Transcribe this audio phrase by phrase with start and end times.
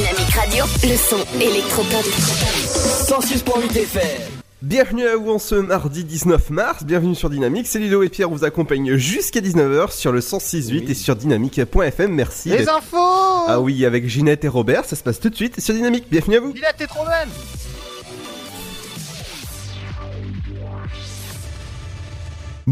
[0.00, 0.64] Dynamique Radio.
[0.82, 2.06] Le son électropop.
[3.04, 4.20] 106.8 FM.
[4.62, 8.30] Bienvenue à vous en ce mardi 19 mars, bienvenue sur Dynamique, c'est Lilo et Pierre
[8.30, 12.48] vous accompagnent jusqu'à 19h sur le 106.8 et sur dynamique.fm, merci.
[12.48, 12.96] Les infos
[13.46, 16.36] Ah oui, avec Ginette et Robert, ça se passe tout de suite sur Dynamique, bienvenue
[16.38, 17.28] à vous Ginette, t'es trop bonne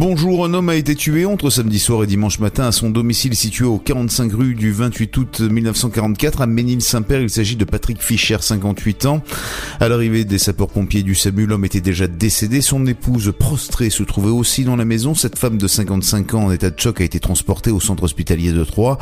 [0.01, 3.35] Bonjour, un homme a été tué entre samedi soir et dimanche matin à son domicile
[3.35, 7.21] situé au 45 rue du 28 août 1944 à Ménil-Saint-Père.
[7.21, 9.25] Il s'agit de Patrick Fischer, 58 ans.
[9.81, 12.61] À l'arrivée des sapeurs-pompiers du SAMU, l'homme était déjà décédé.
[12.61, 15.15] Son épouse prostrée se trouvait aussi dans la maison.
[15.15, 18.53] Cette femme de 55 ans en état de choc a été transportée au centre hospitalier
[18.53, 18.99] de Troyes.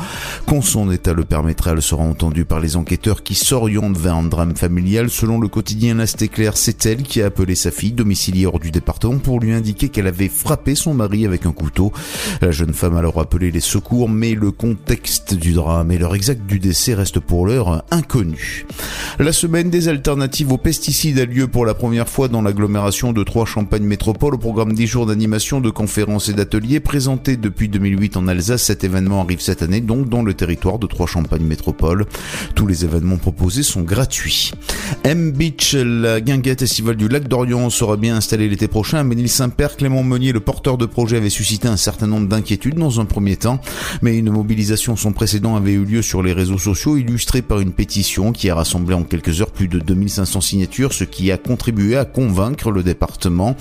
[0.47, 4.23] Quand son état le permettra, elle sera entendue par les enquêteurs qui s'orientent vers un
[4.23, 5.11] drame familial.
[5.11, 8.71] Selon le quotidien L'Ast éclair, c'est elle qui a appelé sa fille domiciliée hors du
[8.71, 11.91] département pour lui indiquer qu'elle avait frappé son mari avec un couteau.
[12.41, 16.15] La jeune femme a alors appelé les secours, mais le contexte du drame et l'heure
[16.15, 18.65] exacte du décès reste pour l'heure inconnu.
[19.19, 23.23] La semaine des alternatives aux pesticides a lieu pour la première fois dans l'agglomération de
[23.23, 28.27] Troyes-Champagne Métropole au programme 10 jours d'animation, de conférences et d'ateliers présentés depuis 2008 en
[28.27, 28.63] Alsace.
[28.63, 32.05] Cet événement arrive cette année donc dans le territoire de Troyes-Champagne Métropole.
[32.55, 34.51] Tous les événements proposés sont gratuits.
[35.03, 38.99] M Beach, la guinguette estivale du lac d'Orient sera bien installée l'été prochain.
[38.99, 40.39] À Ménil-Saint-Père, Clément Meunier, le
[40.75, 43.61] de projet, avait suscité un certain nombre d'inquiétudes dans un premier temps,
[44.01, 47.71] mais une mobilisation sans précédent avait eu lieu sur les réseaux sociaux, illustrée par une
[47.71, 51.95] pétition qui a rassemblé en quelques heures plus de 2500 signatures, ce qui a contribué
[51.95, 53.55] à convaincre le département.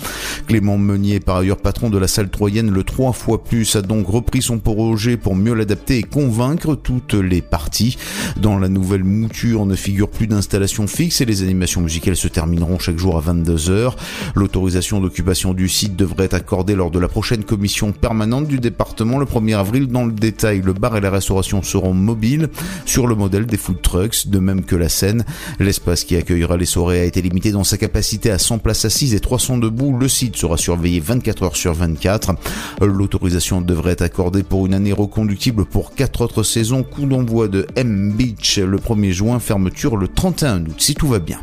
[0.49, 4.09] Clément Meunier, par ailleurs patron de la salle troyenne, le trois fois plus, a donc
[4.09, 7.99] repris son projet pour mieux l'adapter et convaincre toutes les parties.
[8.41, 12.79] Dans la nouvelle mouture ne figure plus d'installation fixe et les animations musicales se termineront
[12.79, 13.93] chaque jour à 22h.
[14.35, 19.19] L'autorisation d'occupation du site devrait être accordée lors de la prochaine commission permanente du département
[19.19, 19.89] le 1er avril.
[19.89, 22.49] Dans le détail, le bar et la restauration seront mobiles
[22.85, 25.25] sur le modèle des food trucks, de même que la scène.
[25.61, 29.15] L'espace qui accueillera les soirées a été limité dans sa capacité à 100 places assises
[29.15, 29.97] et 300 debout.
[29.97, 32.35] Le site sera surveillé 24 heures sur 24.
[32.81, 36.83] L'autorisation devrait être accordée pour une année reconductible pour quatre autres saisons.
[36.83, 41.19] Coup d'envoi de M Beach le 1er juin, fermeture le 31 août, si tout va
[41.19, 41.41] bien.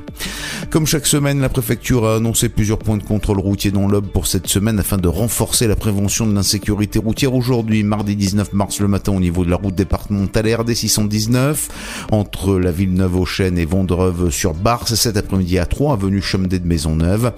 [0.69, 4.27] Comme chaque semaine, la préfecture a annoncé plusieurs points de contrôle routier dans l'Aube pour
[4.27, 7.33] cette semaine afin de renforcer la prévention de l'insécurité routière.
[7.33, 12.57] Aujourd'hui, mardi 19 mars le matin, au niveau de la route départementale RD 619, entre
[12.57, 16.67] la Villeneuve aux Chênes et Vendreuve sur Barse, cet après-midi à 3, avenue Chemdet de
[16.67, 17.33] Maisonneuve.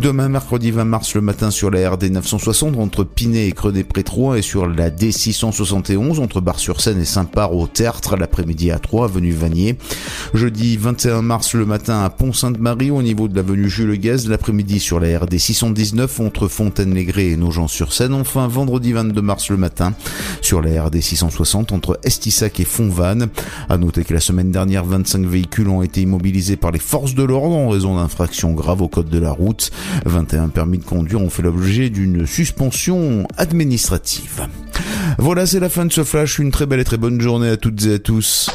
[0.00, 3.84] Demain, mercredi 20 mars le matin, sur la RD 960, entre Pinet et Creux des
[3.84, 9.06] Prétrois, et sur la D 671, entre Bar-sur-Seine et Saint-Par au Tertre, l'après-midi à 3,
[9.06, 9.76] avenue Vanier.
[10.32, 15.00] Jeudi 21 mars le matin à Pont-Sainte-Marie, au niveau de l'avenue Jules Gaz, l'après-midi sur
[15.00, 18.12] la RD 619, entre Fontaine-les-Grès et Nogent-sur-Seine.
[18.12, 19.94] Enfin, vendredi 22 mars le matin,
[20.42, 23.28] sur la RD 660, entre Estissac et Fontvanne.
[23.70, 27.22] À noter que la semaine dernière, 25 véhicules ont été immobilisés par les forces de
[27.22, 29.70] l'ordre en raison d'infractions graves au code de la route.
[30.04, 34.46] 21 permis de conduire ont fait l'objet d'une suspension administrative.
[35.16, 36.38] Voilà, c'est la fin de ce flash.
[36.38, 38.50] Une très belle et très bonne journée à toutes et à tous.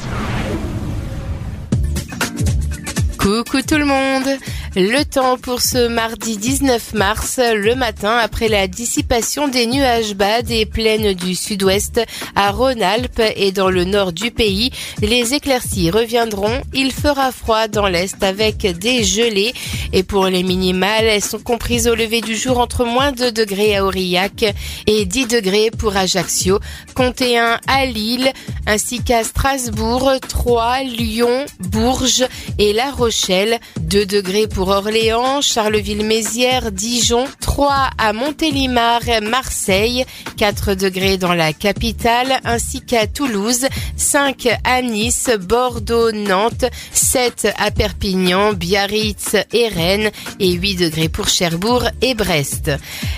[3.18, 4.38] Coucou tout le monde
[4.76, 10.42] Le temps pour ce mardi 19 mars, le matin, après la dissipation des nuages bas
[10.42, 12.02] des plaines du sud-ouest
[12.36, 16.60] à Rhône-Alpes et dans le nord du pays, les éclaircies reviendront.
[16.74, 19.54] Il fera froid dans l'est avec des gelées
[19.92, 23.76] et pour les minimales, elles sont comprises au lever du jour entre moins 2 degrés
[23.76, 24.44] à Aurillac
[24.88, 26.60] et 10 degrés pour Ajaccio,
[26.96, 28.32] comptez 1 à Lille,
[28.66, 32.26] ainsi qu'à Strasbourg, Troyes, Lyon, Bourges
[32.58, 40.06] et La Rochelle, 2 degrés pour Orléans, Charleville-Mézières, Dijon, 3 à Montélimar, Marseille,
[40.38, 43.68] 4 degrés dans la capitale, ainsi qu'à Toulouse,
[43.98, 51.28] 5 à Nice, Bordeaux, Nantes, 7 à Perpignan, Biarritz et Rennes et 8 degrés pour
[51.28, 52.72] Cherbourg et Brest.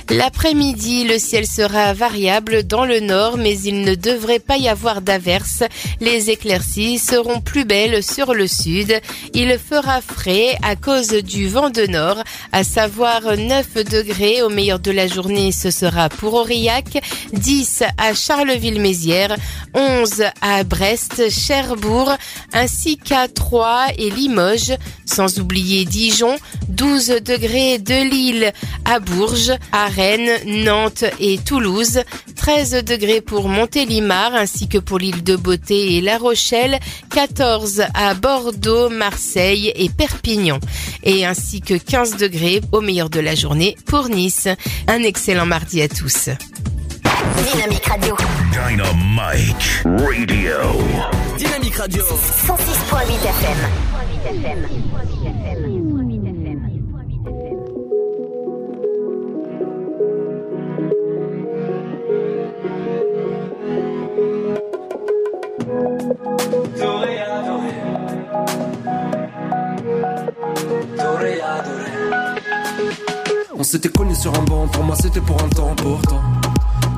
[0.10, 5.02] L'après-midi, le ciel sera variable dans le nord, mais il ne devrait pas y avoir
[5.02, 5.64] d'averses.
[6.00, 9.00] Les éclaircies seront plus belles sur le sud.
[9.34, 14.42] Il fera frais à cause du vent de nord, à savoir 9 degrés.
[14.42, 17.04] Au meilleur de la journée, ce sera pour Aurillac,
[17.34, 19.36] 10 à Charleville-Mézières,
[19.74, 22.14] 11 à Brest, Cherbourg,
[22.54, 24.74] ainsi qu'à Troyes et Limoges,
[25.06, 26.38] sans oublier Dijon,
[26.70, 28.54] 12 degrés de Lille
[28.86, 32.02] à Bourges, à Rennes, Nantes et Toulouse,
[32.36, 36.80] 13 degrés pour Montélimar ainsi que pour l'île de Beauté et La Rochelle,
[37.10, 40.60] 14 à Bordeaux, Marseille et Perpignan,
[41.26, 44.48] ainsi que 15 degrés au meilleur de la journée pour Nice.
[44.88, 46.30] Un excellent mardi à tous.
[47.54, 48.16] Dynamique Radio.
[48.52, 50.78] Dynamite Radio.
[51.38, 52.04] Dynamique Radio.
[52.04, 53.86] 106.8 FM.
[73.58, 76.22] On s'était connus sur un banc, pour moi c'était pour un temps pourtant.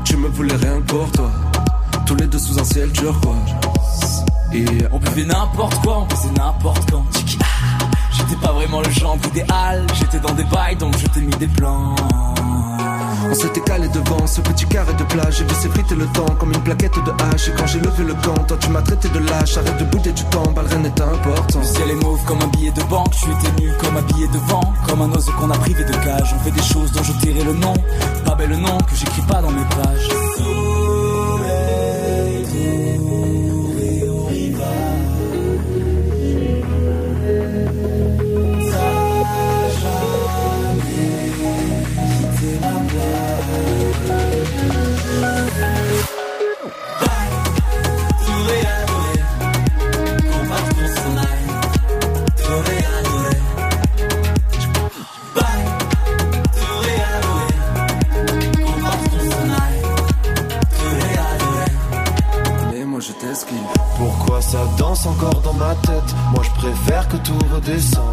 [0.04, 1.32] Tu me voulais rien pour toi.
[2.06, 4.26] Tous les deux sous un ciel turquoise.
[4.54, 7.04] Et On buvait n'importe quoi, on faisait n'importe quand.
[7.42, 7.46] Ah.
[8.12, 11.48] J'étais pas vraiment le genre idéal, j'étais dans des bails donc je t'ai mis des
[11.48, 11.96] plans.
[13.30, 15.38] On s'était calé devant ce petit carré de plage.
[15.38, 17.50] J'ai vu s'effriter le temps comme une plaquette de hache.
[17.50, 19.58] Et quand j'ai levé le camp, toi tu m'as traité de lâche.
[19.58, 21.60] Arrête de bouder du temps, rien n'est important.
[21.60, 24.28] Le ciel est mauve comme un billet de banque, tu étais nu comme un billet
[24.28, 26.34] de vent, comme un oiseau qu'on a privé de cage.
[26.36, 27.74] On fait des choses dont je tairai le nom,
[28.26, 30.67] pas bel nom que j'écris pas dans mes pages.
[64.48, 68.04] Ça danse encore dans ma tête Moi je préfère que tout redescende.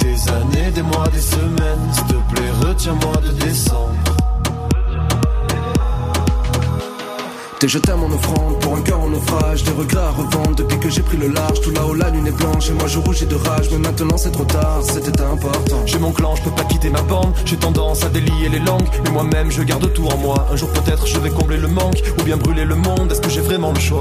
[0.00, 1.92] Des années, des mois, des semaines.
[1.92, 4.15] S'il te plaît, retiens-moi de décembre.
[7.58, 9.64] T'es jeté à mon offrande pour un cœur en naufrage.
[9.64, 11.60] Des regrets à revendre depuis que j'ai pris le large.
[11.62, 13.70] Tout là-haut la lune est blanche et moi je rougis de rage.
[13.70, 15.86] Mais maintenant c'est trop tard, c'était important.
[15.86, 17.32] J'ai mon clan, je peux pas quitter ma bande.
[17.46, 20.46] J'ai tendance à délier les langues, mais moi-même je garde tout en moi.
[20.52, 23.10] Un jour peut-être je vais combler le manque, ou bien brûler le monde.
[23.10, 24.00] Est-ce que j'ai vraiment le choix?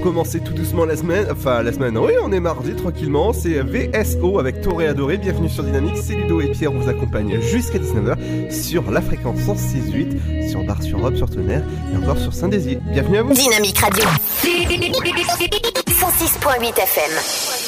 [0.00, 1.26] Pour commencer tout doucement la semaine.
[1.30, 3.32] Enfin, la semaine, oui, on est mardi tranquillement.
[3.32, 5.16] C'est VSO avec Toré Adoré.
[5.18, 5.96] Bienvenue sur Dynamique.
[5.96, 6.72] C'est Ludo et Pierre.
[6.72, 11.62] On vous accompagne jusqu'à 19h sur la fréquence 106.8, sur Bar sur Robe, sur Tonnerre
[11.92, 12.80] et encore sur Saint-Désir.
[12.92, 13.34] Bienvenue à vous.
[13.34, 14.04] Dynamique Radio.
[14.34, 17.12] 106.8 FM.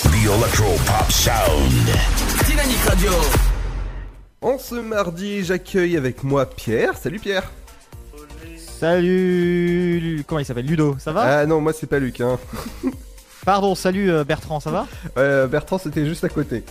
[0.05, 1.91] The Electro Pop Sound.
[2.47, 3.11] Dynamique Radio.
[4.41, 6.97] En ce mardi, j'accueille avec moi Pierre.
[6.97, 7.51] Salut Pierre.
[8.83, 12.21] Salut Comment il s'appelle Ludo, ça va Ah non, moi c'est pas Luc.
[12.21, 12.37] Hein.
[13.47, 16.65] Pardon, salut euh, Bertrand, ça va Euh, Bertrand, c'était juste à côté.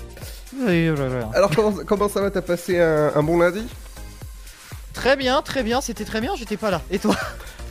[0.60, 0.90] Oui.
[1.34, 3.66] Alors comment, comment ça va T'as passé un, un bon lundi?
[4.92, 6.82] Très bien, très bien, c'était très bien, j'étais pas là.
[6.92, 7.16] Et toi?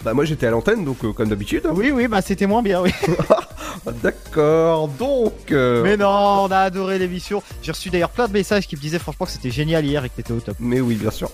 [0.02, 1.66] Bah moi j'étais à l'antenne, donc euh, comme d'habitude.
[1.66, 1.72] hein.
[1.74, 2.90] Oui, oui, bah c'était moins bien, oui.
[4.02, 5.32] D'accord, donc...
[5.52, 7.42] euh, Mais non, on a adoré l'émission.
[7.62, 10.08] J'ai reçu d'ailleurs plein de messages qui me disaient franchement que c'était génial hier et
[10.08, 10.56] que t'étais au top.
[10.60, 11.30] Mais oui, bien sûr.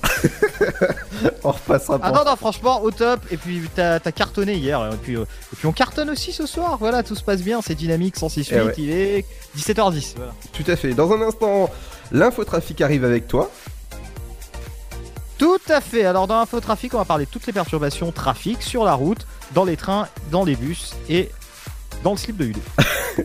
[1.45, 3.21] on repassera Ah pour non, non, franchement, au top.
[3.31, 4.81] Et puis t'as t'as cartonné hier.
[4.93, 6.77] Et puis, euh, et puis on cartonne aussi ce soir.
[6.79, 8.75] Voilà, tout se passe bien, c'est dynamique, 106.8, Eh ouais.
[8.79, 9.25] il est
[9.57, 10.15] 17h10.
[10.17, 10.33] Voilà.
[10.53, 10.93] Tout à fait.
[10.95, 11.71] Dans un instant,
[12.13, 13.51] l'infotrafic arrive avec toi.
[15.39, 16.05] Tout à fait.
[16.05, 19.65] Alors dans Infotrafic, on va parler de toutes les perturbations trafic sur la route, dans
[19.65, 21.31] les trains, dans les bus et
[22.03, 22.61] dans le slip de Ludo.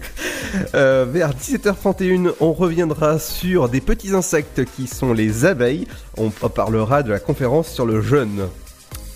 [0.75, 5.87] Euh, vers 17h31, on reviendra sur des petits insectes qui sont les abeilles.
[6.17, 8.49] On parlera de la conférence sur le jeûne.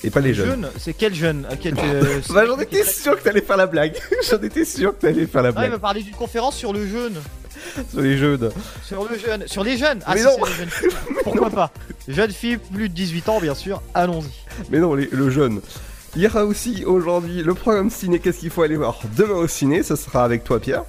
[0.05, 0.47] Et pas les jeunes.
[0.61, 3.97] Jeune, c'est quel jeune quel, euh, Bah j'en étais sûr que t'allais faire la blague.
[4.31, 5.71] j'en étais sûr que t'allais faire la Ah, il blague.
[5.71, 7.15] va parler d'une conférence sur le jeune.
[7.91, 8.49] Sur les jeunes.
[8.83, 9.47] Sur le jeune.
[9.47, 10.45] Sur les jeunes Ah, Mais si, non.
[10.45, 10.89] les jeunes filles.
[11.23, 11.71] Pourquoi pas?
[12.07, 13.81] Jeunes filles plus de 18 ans, bien sûr.
[13.93, 14.29] Allons-y.
[14.71, 15.61] Mais non, les- le jeune.
[16.15, 18.19] Il y aura aussi aujourd'hui le programme ciné.
[18.19, 18.99] Qu'est-ce qu'il faut aller voir?
[19.17, 20.83] Demain au ciné Ce sera avec toi, Pierre.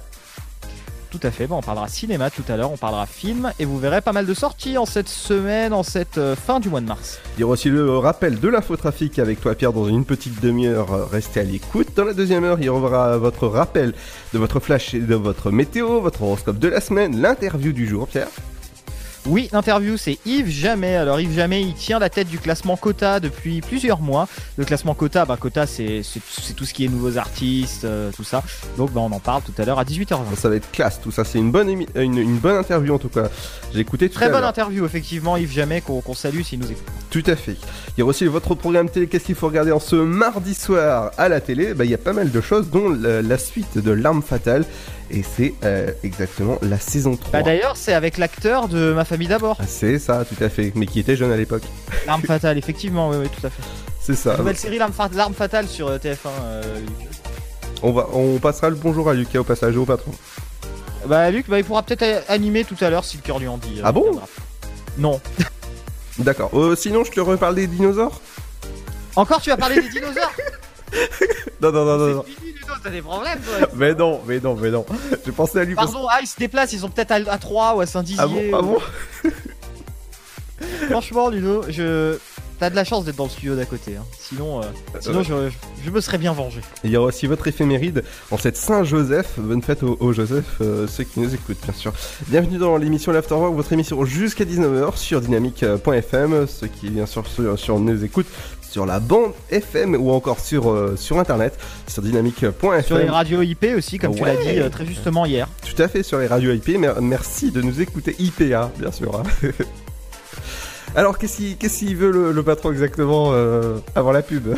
[1.09, 1.47] Tout à fait.
[1.47, 3.51] Bon, on parlera cinéma tout à l'heure, on parlera film.
[3.59, 6.69] Et vous verrez pas mal de sorties en cette semaine, en cette euh, fin du
[6.69, 7.19] mois de mars.
[7.37, 11.09] Il y aura aussi le rappel de l'infotrafic avec toi, Pierre, dans une petite demi-heure.
[11.09, 11.87] Restez à l'écoute.
[11.95, 13.93] Dans la deuxième heure, il y aura votre rappel
[14.33, 18.07] de votre flash et de votre météo, votre horoscope de la semaine, l'interview du jour,
[18.07, 18.27] Pierre.
[19.29, 20.95] Oui, l'interview, c'est Yves Jamais.
[20.95, 24.25] Alors, Yves Jamais, il tient la tête du classement Quota depuis plusieurs mois.
[24.55, 26.01] Le classement Quota, bah, Quota, c'est
[26.55, 28.41] tout ce qui est nouveaux artistes, euh, tout ça.
[28.77, 30.35] Donc, bah, on en parle tout à l'heure à 18h20.
[30.37, 31.25] Ça va être classe, tout ça.
[31.25, 33.27] C'est une bonne, émi- une, une bonne interview en tout cas.
[33.73, 36.85] J'ai écouté tout Très à bonne interview, effectivement, Yves Jamais, qu'on salue s'il nous écoute.
[37.09, 37.57] Tout à fait.
[37.97, 39.07] Il y aura aussi votre programme télé.
[39.07, 41.73] Qu'est-ce qu'il faut regarder en ce mardi soir à la télé?
[41.73, 44.63] Bah, il y a pas mal de choses, dont la, la suite de L'arme fatale.
[45.09, 47.31] Et c'est euh, exactement la saison 3.
[47.31, 49.57] Bah, D'ailleurs, c'est avec l'acteur de Ma famille d'abord.
[49.59, 50.71] Ah, c'est ça, tout à fait.
[50.75, 51.63] Mais qui était jeune à l'époque.
[52.05, 53.63] L'arme fatale, effectivement, oui, oui, tout à fait.
[54.01, 54.35] C'est ça.
[54.37, 56.15] Nouvelle série L'arme fa- L'arme fatale sur euh, TF1.
[56.41, 56.79] euh.
[57.83, 60.11] On, va, on passera le bonjour à Lucas au passage et au patron.
[61.05, 63.57] Bah, Luc, bah, il pourra peut-être animer tout à l'heure si le cœur lui en
[63.57, 63.79] dit.
[63.83, 64.19] Ah bon.
[64.97, 65.21] Non.
[66.19, 66.49] D'accord.
[66.53, 68.19] Euh, sinon, je te reparle des dinosaures?
[69.15, 70.33] Encore, tu vas parler des dinosaures?
[71.61, 72.07] Non, non, non, non.
[72.15, 72.25] non.
[72.83, 73.67] T'as des problèmes, toi.
[73.75, 74.85] Mais non, mais non, mais non.
[75.25, 77.37] J'ai pensé à lui parce- Pardon, ah, ils se déplacent, ils sont peut-être à, à
[77.37, 78.19] 3 ou à Saint-Dizier.
[78.21, 79.31] Ah bon, ah bon
[80.89, 82.17] Franchement, Ludo, je.
[82.59, 83.97] T'as de la chance d'être dans le studio d'à côté.
[83.97, 84.03] hein.
[84.19, 84.63] Sinon, euh,
[84.99, 85.23] sinon ouais.
[85.23, 86.59] je, je me serais bien vengé.
[86.83, 89.33] Il y aura aussi votre éphéméride en cette Saint-Joseph.
[89.37, 91.93] Bonne fête au, au Joseph, euh, ceux qui nous écoutent, bien sûr.
[92.29, 96.47] Bienvenue dans l'émission l'Afterwork, votre émission jusqu'à 19h sur dynamique.fm.
[96.47, 98.25] Ceux qui, bien sûr, sur, sur nous écoutent
[98.69, 101.57] sur la bande FM ou encore sur, euh, sur internet,
[101.87, 102.83] sur dynamique.fm.
[102.83, 105.47] Sur les radios IP aussi, comme tu l'as dit euh, très justement hier.
[105.65, 106.77] Tout à fait, sur les radios IP.
[106.77, 109.15] Mer- Merci de nous écouter IPA, bien sûr.
[109.15, 109.23] hein.
[110.95, 111.37] Alors, qu'est-ce
[111.77, 114.55] qu'il veut le, le patron exactement euh, avant la pub?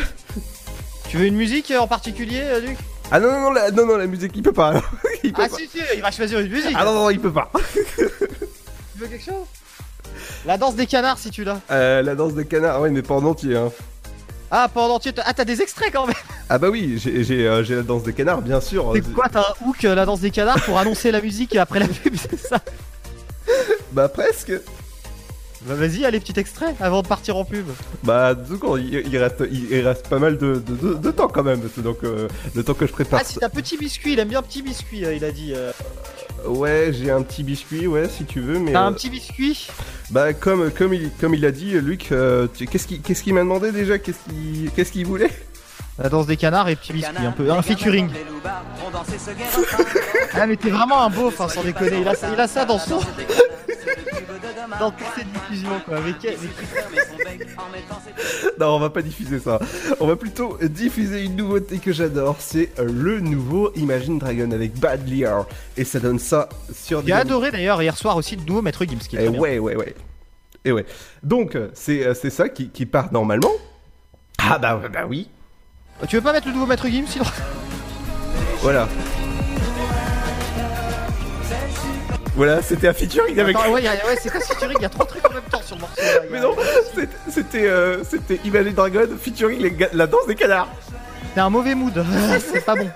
[1.10, 2.78] Tu veux une musique en particulier, Luc?
[3.12, 4.70] Ah non, non, non, la, non, non, la musique, il peut pas.
[4.70, 4.84] alors.
[5.24, 5.58] Il peut Ah pas.
[5.58, 6.74] si, si, il va choisir une musique.
[6.76, 7.52] Ah non, non, il peut pas.
[7.98, 8.04] Tu
[8.96, 9.34] veux quelque chose?
[10.46, 11.60] La danse des canards si tu l'as.
[11.72, 13.58] Euh, la danse des canards, ouais, mais pas en entier.
[13.58, 13.70] Hein.
[14.52, 15.12] Ah, en entier.
[15.24, 16.16] Ah, t'as des extraits quand même.
[16.50, 18.92] Ah bah oui, j'ai euh, j'ai la danse des canards, bien sûr.
[18.96, 21.80] C'est quoi, t'as un hook, euh, la danse des canards, pour annoncer la musique après
[21.80, 22.60] la pub, c'est ça?
[23.92, 24.52] Bah presque.
[25.64, 27.68] Bah vas-y, allez, petit extrait avant de partir en pub.
[28.04, 31.28] Bah du coup, il, il reste, il, reste pas mal de, de, de- de temps
[31.28, 31.62] quand même.
[31.78, 33.20] Donc euh, le temps que je prépare.
[33.22, 35.54] Ah, si t'as petit biscuit, il aime bien petit biscuit, euh, il a dit.
[35.56, 35.72] euh.
[36.48, 38.72] Ouais, j'ai un petit biscuit, ouais, si tu veux, mais.
[38.74, 39.68] T'as euh, un petit biscuit?
[40.12, 43.34] Bah comme comme il comme il a dit, Luc, euh, tu- qu'est-ce qu'il qu'est-ce qu'il
[43.34, 44.00] m'a demandé déjà?
[44.00, 45.30] Qu'est-ce qu'il qu'est-ce qu'il voulait?
[46.02, 47.52] La danse des canards et petit biscuit, un peu.
[47.52, 48.10] Un featuring.
[50.34, 52.00] Ah, mais t'es vraiment un beauf, hein, sans déconner.
[52.02, 53.00] Il a, il a ça dans son.
[54.80, 55.98] dans toutes ses diffusions, quoi.
[55.98, 56.38] Avec, avec...
[58.60, 59.60] Non, on va pas diffuser ça.
[60.00, 62.36] On va plutôt diffuser une nouveauté que j'adore.
[62.40, 65.46] C'est euh, le nouveau Imagine Dragon avec Bad Lear.
[65.78, 67.06] Et ça donne ça sur.
[67.06, 69.40] J'ai adoré d'ailleurs hier soir aussi le nouveau Maître Gims qui est Et bien.
[69.40, 69.96] ouais, ouais, ouais.
[70.66, 70.86] Et ouais.
[71.24, 73.52] Donc, euh, c'est euh, c'est ça qui, qui part normalement.
[74.38, 75.30] Ah bah, bah oui.
[76.08, 77.26] Tu veux pas mettre le nouveau Maître Gims sinon
[78.62, 78.88] Voilà.
[82.40, 83.54] Voilà, c'était un featuring avec.
[83.54, 85.62] Attends, ouais, ouais, c'est quoi ce featuring Il y a trois trucs en même temps
[85.62, 86.02] sur le morceau.
[86.02, 86.22] là.
[86.32, 86.56] Mais non,
[86.96, 90.70] c'était- c'était euh, c'était Imagine Dragon featuring les la danse des canards.
[91.36, 92.02] T'es un mauvais mood.
[92.54, 92.88] c'est pas bon.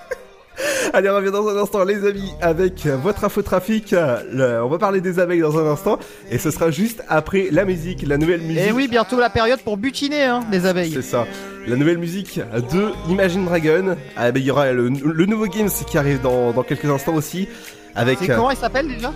[0.94, 3.92] Allez, on revient dans un instant, les amis, avec votre infotrafic.
[3.92, 5.98] Euh, le- On va parler des abeilles dans un instant,
[6.30, 8.62] et ce sera juste après la musique, la nouvelle musique.
[8.62, 10.92] Et Eh oui, bientôt la période pour butiner hein, les abeilles.
[10.94, 11.26] C'est ça.
[11.66, 12.40] La nouvelle musique
[12.72, 13.96] de Imagine Dragon.
[14.16, 17.46] Ah, il y aura le, le nouveau Games qui arrive dans, dans quelques instants aussi.
[17.94, 18.18] Avec.
[18.20, 19.12] C'est euh, comment il s'appelle déjà?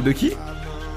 [0.00, 0.34] De qui?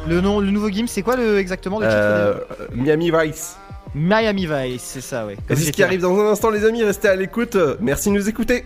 [0.08, 2.34] Le nom, le nouveau Gims, c'est quoi le exactement le titre Euh,
[2.74, 3.58] Miami Vice.
[3.94, 5.38] Miami Vice, c'est ça, ouais.
[5.50, 6.84] C'est ce qui arrive dans un instant, les amis.
[6.84, 7.58] Restez à l'écoute.
[7.80, 8.66] Merci de nous écouter.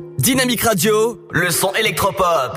[0.21, 2.55] Dynamique Radio, le son électropop.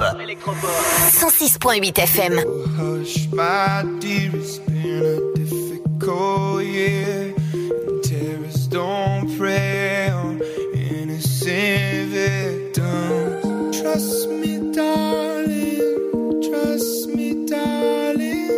[1.13, 2.45] 106.8 FM.
[2.79, 7.35] Hush, my dear, it's been a difficult year.
[7.55, 10.43] And terrorists don't prey on
[10.75, 13.81] innocent victims.
[13.81, 16.43] Trust me, darling.
[16.43, 18.51] Trust me, darling.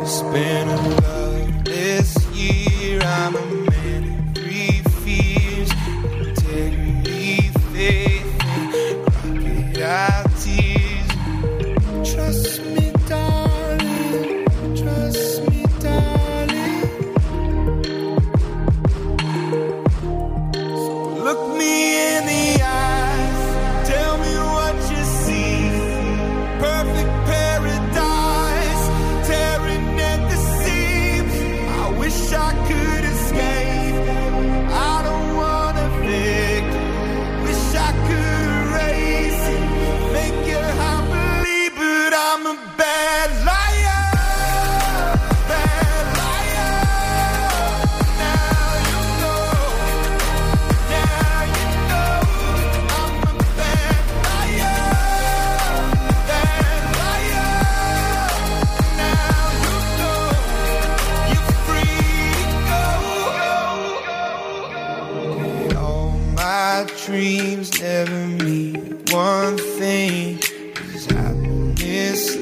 [0.00, 1.09] It's been a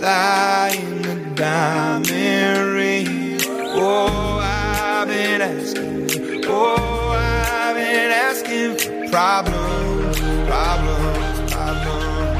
[0.08, 3.38] in the diamond ring?
[3.74, 6.44] Oh, I've been asking.
[6.46, 10.18] Oh, I've been asking for problems,
[10.48, 12.38] problems, problems.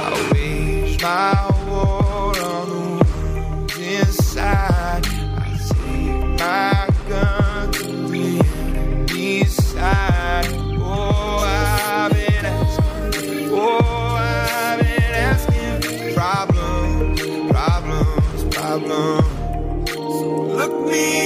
[0.00, 1.53] I wage my
[20.94, 21.23] me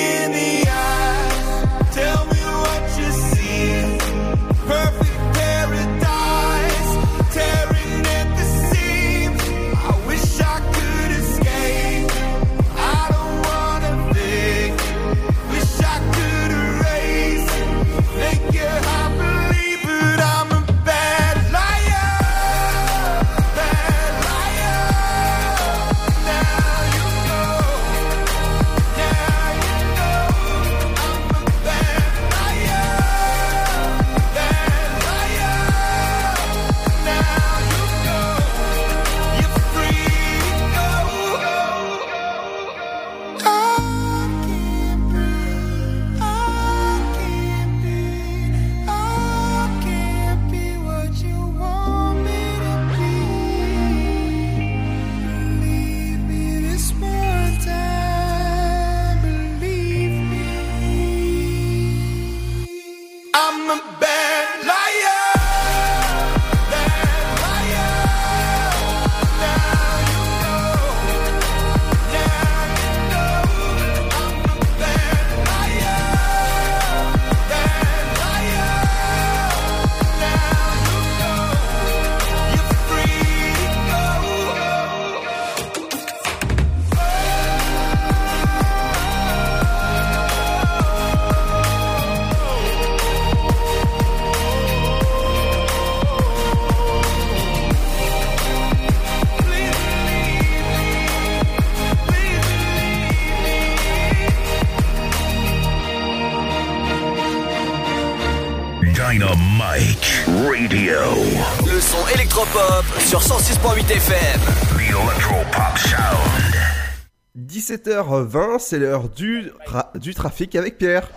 [117.79, 119.51] 17h20, c'est l'heure du,
[119.95, 121.09] du trafic avec Pierre.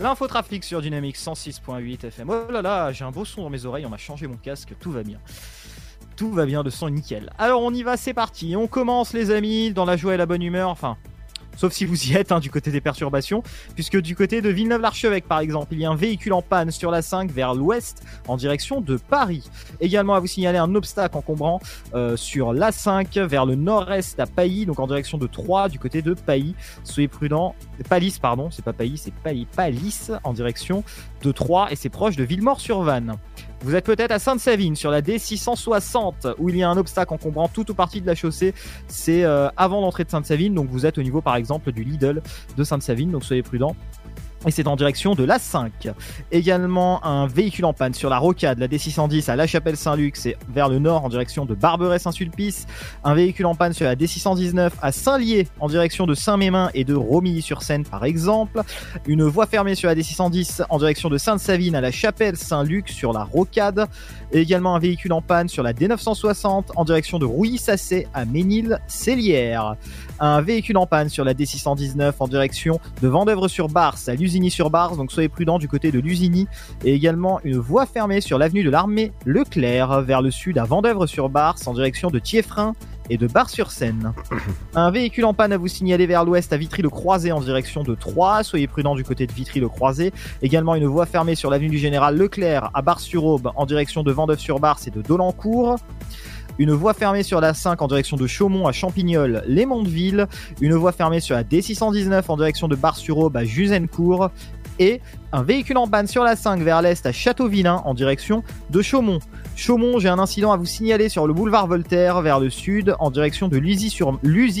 [0.00, 2.30] L'infotrafic sur Dynamique 106.8 FM.
[2.30, 4.74] Oh là là, j'ai un beau son dans mes oreilles, on m'a changé mon casque,
[4.80, 5.18] tout va bien.
[6.16, 7.30] Tout va bien, le son nickel.
[7.38, 8.54] Alors on y va, c'est parti.
[8.56, 10.96] On commence les amis, dans la joie et la bonne humeur, enfin...
[11.56, 13.42] Sauf si vous y êtes hein, du côté des perturbations,
[13.74, 16.90] puisque du côté de Villeneuve-l'Archevêque par exemple, il y a un véhicule en panne sur
[16.90, 19.48] la 5 vers l'ouest en direction de Paris.
[19.80, 21.60] Également à vous signaler un obstacle encombrant
[21.94, 26.02] euh, sur l'A5 vers le nord-est à Pailly, donc en direction de Troyes du côté
[26.02, 26.54] de Pailly.
[26.84, 27.54] Soyez prudents,
[27.88, 30.84] Palis pardon, c'est pas Pailly, c'est Pailly, Palis en direction
[31.22, 33.16] de Troyes et c'est proche de Villemort-sur-Vanne.
[33.64, 37.46] Vous êtes peut-être à Sainte-Savine sur la D660 où il y a un obstacle encombrant
[37.46, 38.54] toute ou partie de la chaussée.
[38.88, 42.22] C'est euh, avant l'entrée de Sainte-Savine, donc vous êtes au niveau par exemple du Lidl
[42.56, 43.76] de Sainte-Savine, donc soyez prudents.
[44.46, 45.70] Et c'est en direction de l'A5.
[46.32, 50.68] Également un véhicule en panne sur la rocade, la D610 à La Chapelle-Saint-Luc, c'est vers
[50.68, 52.66] le nord en direction de Barberet-Saint-Sulpice.
[53.04, 56.94] Un véhicule en panne sur la D619 à Saint-Lié en direction de Saint-Mémin et de
[56.94, 58.62] Romilly-sur-Seine par exemple.
[59.06, 63.22] Une voie fermée sur la D610 en direction de Sainte-Savine à La Chapelle-Saint-Luc sur la
[63.22, 63.86] rocade.
[64.32, 69.76] Également un véhicule en panne sur la D960 en direction de Rouilly-Sassé à Ménil-Célière.
[70.24, 75.28] Un véhicule en panne sur la D619 en direction de Vendœuvre-sur-Barse à Lusigny-sur-Barse, donc soyez
[75.28, 76.46] prudents du côté de Lusigny.
[76.84, 81.66] Et également une voie fermée sur l'avenue de l'Armée Leclerc vers le sud à Vendœuvre-sur-Barse
[81.66, 82.74] en direction de Thieffrin
[83.10, 84.12] et de Bar-sur-Seine.
[84.76, 88.44] Un véhicule en panne à vous signaler vers l'ouest à Vitry-le-Croisé en direction de Troyes.
[88.44, 90.12] Soyez prudents du côté de Vitry-le-Croisé.
[90.40, 94.86] Également une voie fermée sur l'avenue du Général Leclerc à Bar-sur-Aube en direction de Vendœuvre-sur-Barse
[94.86, 95.80] et de Dolencourt.
[96.58, 99.66] Une voie fermée sur la 5 en direction de Chaumont à Champignol, les.
[100.60, 104.30] Une voie fermée sur la D619 en direction de Bar-sur-Aube à Juzencourt.
[104.78, 105.00] Et
[105.32, 109.18] un véhicule en panne sur la 5 vers l'est à Châteauvillain en direction de Chaumont.
[109.54, 113.10] Chaumont, j'ai un incident à vous signaler sur le boulevard Voltaire vers le sud en
[113.10, 114.18] direction de Luzy-sur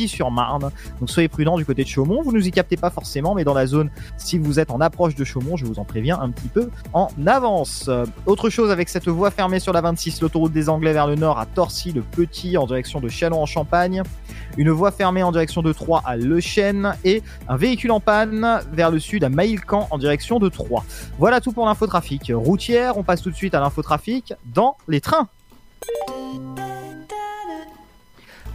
[0.08, 2.22] sur marne Donc soyez prudents du côté de Chaumont.
[2.22, 5.14] Vous nous y captez pas forcément, mais dans la zone, si vous êtes en approche
[5.14, 7.90] de Chaumont, je vous en préviens un petit peu en avance.
[8.26, 11.38] Autre chose avec cette voie fermée sur la 26, l'autoroute des Anglais vers le nord
[11.38, 14.02] à Torcy le Petit en direction de Chalon en Champagne.
[14.58, 18.60] Une voie fermée en direction de Troyes à Le Chêne et un véhicule en panne
[18.72, 20.84] vers le sud à Maïlcan en direction de Troyes.
[21.18, 22.98] Voilà tout pour l'infotrafic routière.
[22.98, 25.28] On passe tout de suite à l'infotrafic dans les trains.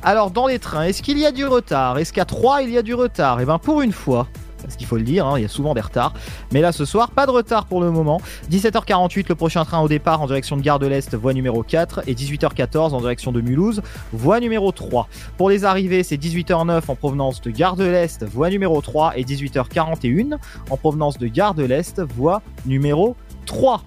[0.04, 1.98] Alors dans les trains, est-ce qu'il y a du retard?
[1.98, 3.42] Est-ce qu'à 3 il y a du retard?
[3.42, 4.28] Et ben pour une fois,
[4.62, 6.14] parce qu'il faut le dire, hein, il y a souvent des retards.
[6.52, 8.22] Mais là ce soir, pas de retard pour le moment.
[8.52, 12.04] 17h48 le prochain train au départ en direction de Gare de l'Est, voie numéro 4,
[12.08, 13.82] et 18h14 en direction de Mulhouse,
[14.14, 15.08] voie numéro 3.
[15.38, 19.24] Pour les arrivées, c'est 18h09 en provenance de Gare de l'Est, voie numéro 3, et
[19.24, 20.38] 18h41
[20.70, 23.84] en provenance de Gare de l'Est, voie numéro 3.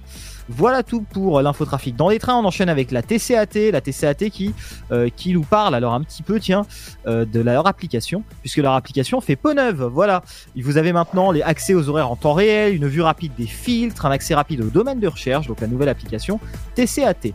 [0.50, 2.36] Voilà tout pour l'infotrafic dans les trains.
[2.36, 4.52] On enchaîne avec la TCAT, la TCAT qui
[4.90, 6.66] euh, qui nous parle alors un petit peu tiens
[7.06, 9.84] euh, de leur application puisque leur application fait peau neuve.
[9.84, 10.22] Voilà,
[10.56, 14.06] vous avez maintenant les accès aux horaires en temps réel, une vue rapide des filtres,
[14.06, 16.40] un accès rapide au domaine de recherche, donc la nouvelle application
[16.74, 17.32] TCAT.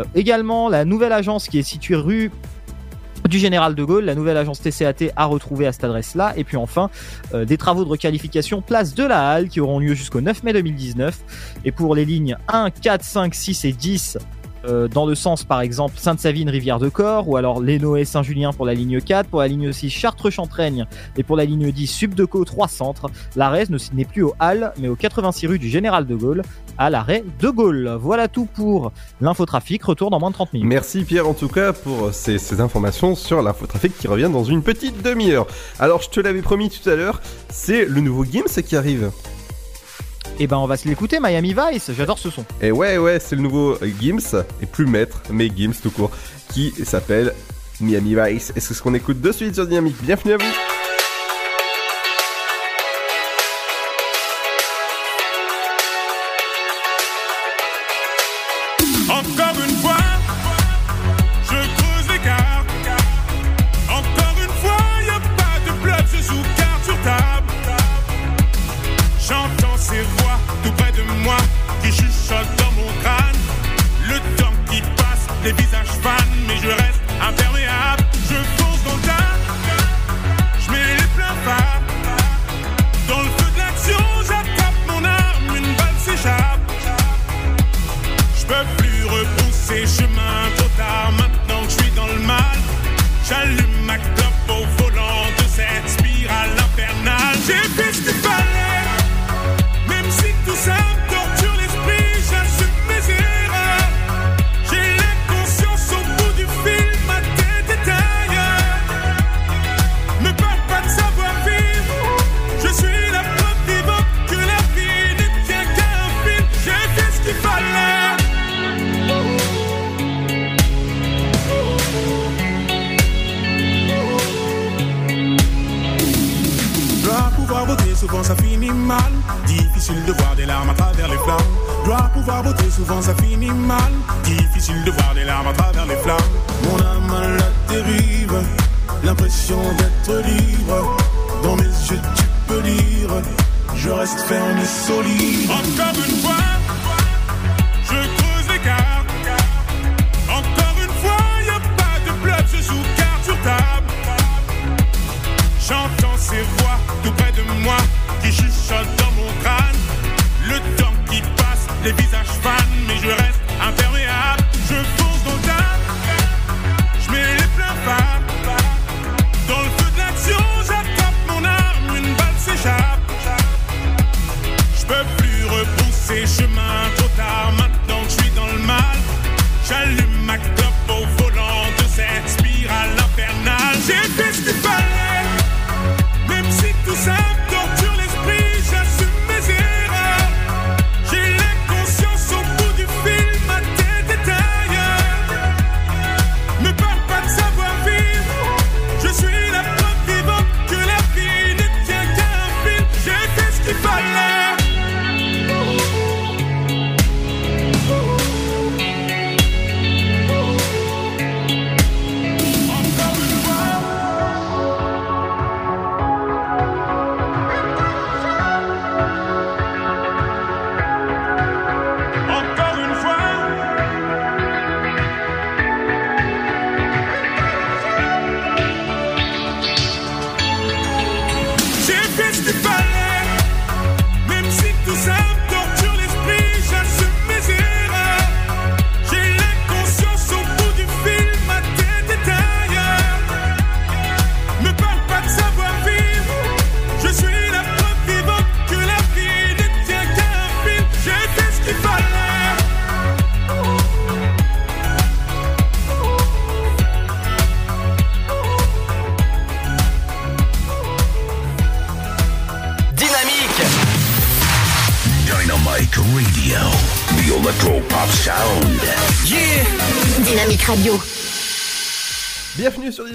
[0.00, 2.30] Euh, également la nouvelle agence qui est située rue
[3.28, 6.34] du Général de Gaulle, la nouvelle agence TCAT a retrouvé à cette adresse-là.
[6.36, 6.90] Et puis enfin,
[7.34, 10.52] euh, des travaux de requalification place de la Halle qui auront lieu jusqu'au 9 mai
[10.52, 11.18] 2019.
[11.64, 14.18] Et pour les lignes 1, 4, 5, 6 et 10,
[14.66, 18.66] euh, dans le sens par exemple Sainte-Savine, Rivière de Corps, ou alors Lénoé, Saint-Julien pour
[18.66, 22.68] la ligne 4, pour la ligne 6 Chartres-Chantraigne et pour la ligne 10 Subdeco 3
[22.68, 23.06] centres.
[23.36, 26.42] L'arrêt ne- n'est plus au Halles, mais au 86 rue du Général de Gaulle,
[26.78, 27.96] à l'arrêt de Gaulle.
[28.00, 29.82] Voilà tout pour l'infotrafic.
[29.84, 30.68] Retour dans moins de 30 minutes.
[30.68, 35.02] Merci Pierre en tout cas pour ces, informations sur l'infotrafic qui revient dans une petite
[35.02, 35.46] demi-heure.
[35.78, 39.10] Alors je te l'avais promis tout à l'heure, c'est le nouveau Gims qui arrive.
[40.38, 42.44] Et ben on va se l'écouter, Miami Vice, j'adore ce son.
[42.60, 46.10] Et ouais ouais c'est le nouveau Gims, et plus maître, mais Gims tout court,
[46.52, 47.32] qui s'appelle
[47.80, 48.52] Miami Vice.
[48.54, 49.96] Et c'est ce qu'on écoute de suite sur Dynamique?
[50.02, 50.44] Bienvenue à vous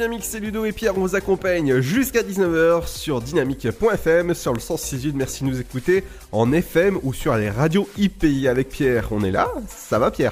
[0.01, 5.11] Dynamique, c'est Ludo et Pierre, on vous accompagne jusqu'à 19h sur dynamique.fm, sur le 106.8,
[5.13, 9.09] merci de nous écouter en FM ou sur les radios IPI avec Pierre.
[9.11, 10.31] On est là Ça va Pierre?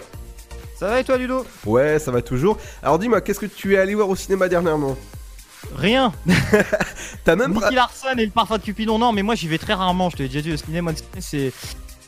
[0.75, 1.45] Ça va et toi, Ludo?
[1.67, 2.57] Ouais, ça va toujours.
[2.81, 4.97] Alors dis-moi, qu'est-ce que tu es allé voir au cinéma dernièrement?
[5.75, 6.13] Rien
[7.23, 9.75] T'as même Nicky Larson et le parfum de Cupidon, non, mais moi j'y vais très
[9.75, 11.53] rarement, je te l'ai déjà dit, au cinéma, c'est.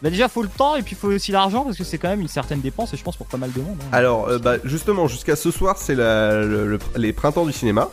[0.02, 2.22] Bah déjà faut le temps et puis faut aussi l'argent parce que c'est quand même
[2.22, 3.78] une certaine dépense et je pense pour pas mal de monde.
[3.82, 3.90] hein.
[3.92, 7.90] Alors, euh, bah, justement, jusqu'à ce soir, c'est la- le- le- les printemps du cinéma.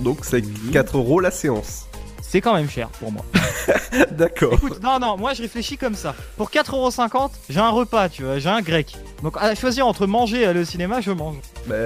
[0.00, 1.86] Donc c'est 4 euros la séance.
[2.20, 3.24] C'est quand même cher pour moi.
[4.10, 4.54] D'accord.
[4.54, 6.16] Écoute, non, non, moi je réfléchis comme ça.
[6.36, 8.96] Pour 4,50€, j'ai un repas, tu vois, j'ai un grec.
[9.22, 11.36] Donc à choisir entre manger et aller au cinéma, je mange.
[11.68, 11.76] Bah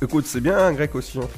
[0.00, 1.18] écoute, c'est bien un grec aussi.
[1.18, 1.28] hein.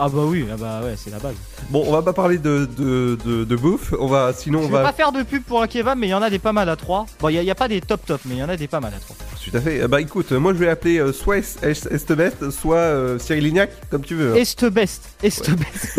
[0.00, 1.34] Ah bah oui, ah bah ouais, c'est la base.
[1.70, 4.68] Bon, on va pas parler de, de, de, de bouffe, on va, sinon Je on
[4.68, 4.82] vais va...
[4.84, 6.68] pas faire de pub pour un kebab, mais il y en a des pas mal
[6.68, 7.06] à 3.
[7.18, 8.78] Bon, il y, a- pas des top top, mais il y en a des pas
[8.78, 9.16] mal à 3.
[9.44, 9.80] Tout à fait.
[9.82, 13.42] Euh, Bah écoute, moi je vais appeler euh, soit Es- Es- Estebest, soit euh, Cyril
[13.44, 14.32] Lignac, comme tu veux.
[14.32, 14.36] hein.
[14.36, 15.98] Estebest, Estebest.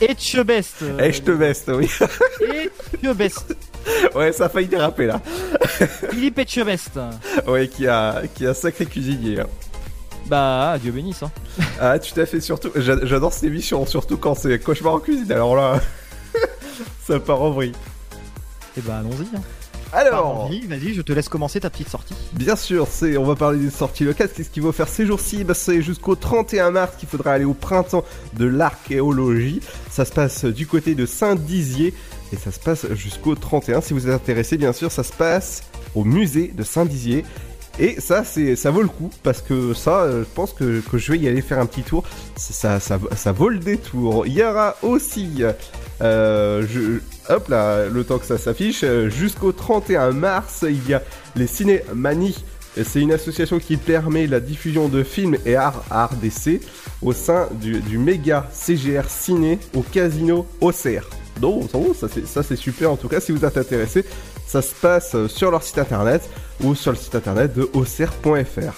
[0.00, 0.82] Etchebest.
[0.82, 1.88] euh, Estebest, oui.
[3.02, 3.56] Etchebest.
[4.14, 5.20] ouais, ça a failli déraper là.
[6.10, 6.98] Philippe Etchebest.
[7.46, 9.40] Ouais, qui a, qui a un sacré cuisinier.
[9.40, 9.46] hein.
[10.26, 11.22] Bah, Dieu bénisse.
[11.22, 11.30] Hein.
[11.80, 12.70] Ah, tout à fait, surtout.
[12.76, 15.30] j'a- J'adore cette émission, surtout quand c'est cauchemar en cuisine.
[15.32, 15.80] Alors là,
[17.06, 17.72] ça part en vrille.
[18.76, 19.36] Et bah, allons-y.
[19.36, 19.40] hein.
[19.94, 22.14] Alors, Vas-y, vas-y, je te laisse commencer ta petite sortie.
[22.32, 24.30] Bien sûr, c'est, on va parler des sorties locales.
[24.34, 27.52] Qu'est-ce qu'il faut faire ces jours-ci bah, C'est jusqu'au 31 mars qu'il faudra aller au
[27.52, 28.02] printemps
[28.38, 29.60] de l'archéologie.
[29.90, 31.92] Ça se passe du côté de Saint-Dizier
[32.32, 33.82] et ça se passe jusqu'au 31.
[33.82, 37.26] Si vous êtes intéressé, bien sûr, ça se passe au musée de Saint-Dizier.
[37.78, 40.98] Et ça, c'est, ça vaut le coup parce que ça, euh, je pense que, que
[40.98, 42.04] je vais y aller faire un petit tour.
[42.36, 44.26] Ça, ça, ça vaut le détour.
[44.26, 45.42] Il y aura aussi,
[46.02, 51.02] euh, hop là, le temps que ça s'affiche, euh, jusqu'au 31 mars, il y a
[51.34, 52.44] les Cinémanies.
[52.82, 56.60] C'est une association qui permet la diffusion de films et arts à RDC
[57.02, 61.06] au sein du, du méga CGR Ciné au casino Auxerre.
[61.40, 61.64] Donc,
[62.26, 64.04] ça c'est super en tout cas si vous êtes intéressé.
[64.52, 66.28] Ça se passe euh, sur leur site internet
[66.62, 68.74] ou sur le site internet de auxerre.fr.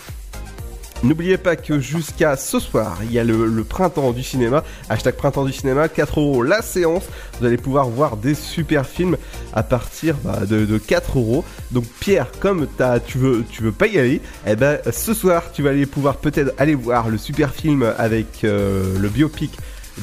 [1.02, 4.62] N'oubliez pas que jusqu'à ce soir, il y a le, printemps du cinéma.
[4.88, 7.02] Hashtag printemps du cinéma, 4 euros la séance.
[7.40, 9.16] Vous allez pouvoir voir des super films
[9.52, 11.44] à partir bah, de, de 4 euros.
[11.72, 12.68] Donc Pierre, comme
[13.04, 16.54] tu veux, veux pas y aller, eh ben ce soir tu vas aller pouvoir peut-être
[16.56, 19.50] aller voir le super film avec euh, le biopic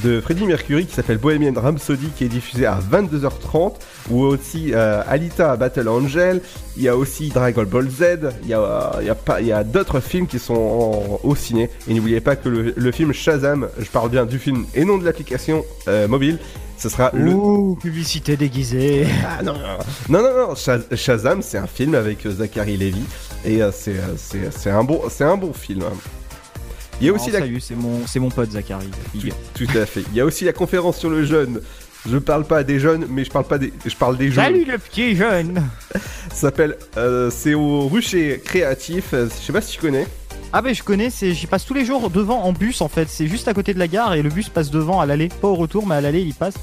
[0.04, 3.74] de Freddie Mercury qui s'appelle Bohemian Rhapsody qui est diffusé à 22h30
[4.10, 6.42] ou aussi euh, Alita Battle Angel,
[6.78, 9.48] il y a aussi Dragon Ball Z, il y a, il y a, pas- il
[9.48, 12.92] y a d'autres films qui sont en- au ciné et n'oubliez pas que le, le
[12.92, 16.40] film Shazam, je parle bien du film et non de l'application euh, mobile,
[16.78, 19.06] ce sera le Ouh, publicité déguisée.
[19.40, 19.54] ah non,
[20.10, 23.04] non, non, non, Shaz- Shazam, c'est un film avec euh, Zachary Levi
[23.46, 25.82] et euh, c'est, euh, c'est un bon, c'est un bon film.
[25.84, 25.94] hein.
[27.02, 28.90] Il y a aussi la, Salut, c'est mon, c'est mon pote Zachary.
[29.56, 30.04] Tout à fait.
[30.12, 31.60] Il y a aussi la conférence sur le jeune.
[32.08, 34.44] Je parle pas des jeunes, mais je parle pas des, je parle des jeunes.
[34.44, 35.64] Salut le petit jeune.
[36.30, 39.14] Ça s'appelle, euh, c'est au Rucher Créatif.
[39.14, 40.08] Je sais pas si tu connais.
[40.54, 43.08] Ah bah je connais, c'est j'y passe tous les jours devant en bus en fait,
[43.08, 45.48] c'est juste à côté de la gare et le bus passe devant à l'aller, pas
[45.48, 46.56] au retour mais à l'aller il passe.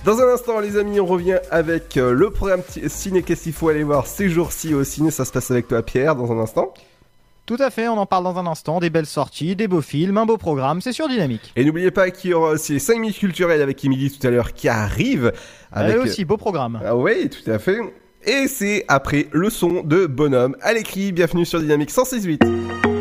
[0.05, 3.23] Dans un instant, les amis, on revient avec euh, le programme ciné.
[3.23, 5.11] Qu'est-ce qu'il faut aller voir ces jours-ci au ciné?
[5.11, 6.75] Ça se passe avec toi, Pierre, dans un instant.
[7.47, 10.17] Tout à fait, on en parle dans un instant, des belles sorties, des beaux films,
[10.17, 11.53] un beau programme, c'est sur Dynamique.
[11.57, 14.31] Et n'oubliez pas qu'il y aura aussi les 5 minutes culturelles avec Emily tout à
[14.31, 15.31] l'heure qui arrive.
[15.71, 15.97] Avec...
[15.97, 16.07] Avec...
[16.07, 16.81] aussi, beau programme.
[16.83, 17.81] Ah oui, tout à fait.
[18.23, 21.13] Et c'est après le son de Bonhomme à l'écrit.
[21.13, 22.94] Bienvenue sur Dynamique 168.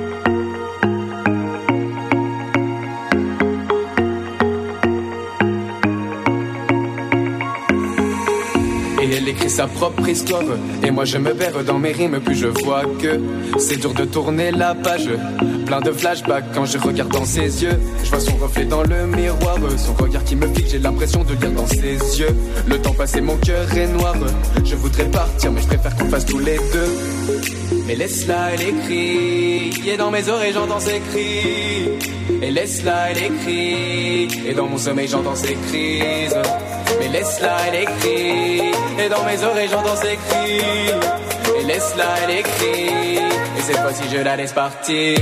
[9.23, 10.43] Elle écrit sa propre histoire.
[10.83, 12.19] Et moi je me perds dans mes rimes.
[12.25, 13.19] Puis je vois que
[13.57, 15.09] c'est dur de tourner la page.
[15.65, 17.79] Plein de flashbacks quand je regarde dans ses yeux.
[18.03, 19.57] Je vois son reflet dans le miroir.
[19.77, 22.35] Son regard qui me fixe J'ai l'impression de lire dans ses yeux.
[22.67, 24.15] Le temps passé mon cœur est noir.
[24.63, 27.43] Je voudrais partir mais je préfère qu'on fasse tous les deux.
[27.85, 31.89] Mais laisse-la, elle écrit, et dans mes oreilles j'entends ses cris.
[32.41, 36.35] Et laisse-la, elle écrit, et dans mon sommeil j'entends ses crises.
[36.99, 38.71] Mais laisse-la, elle écrit,
[39.15, 40.89] dans mes oreilles j'entends ses cris.
[41.59, 43.17] Et laisse-la, elle écrit,
[43.57, 45.19] et cette fois-ci je la laisse partir.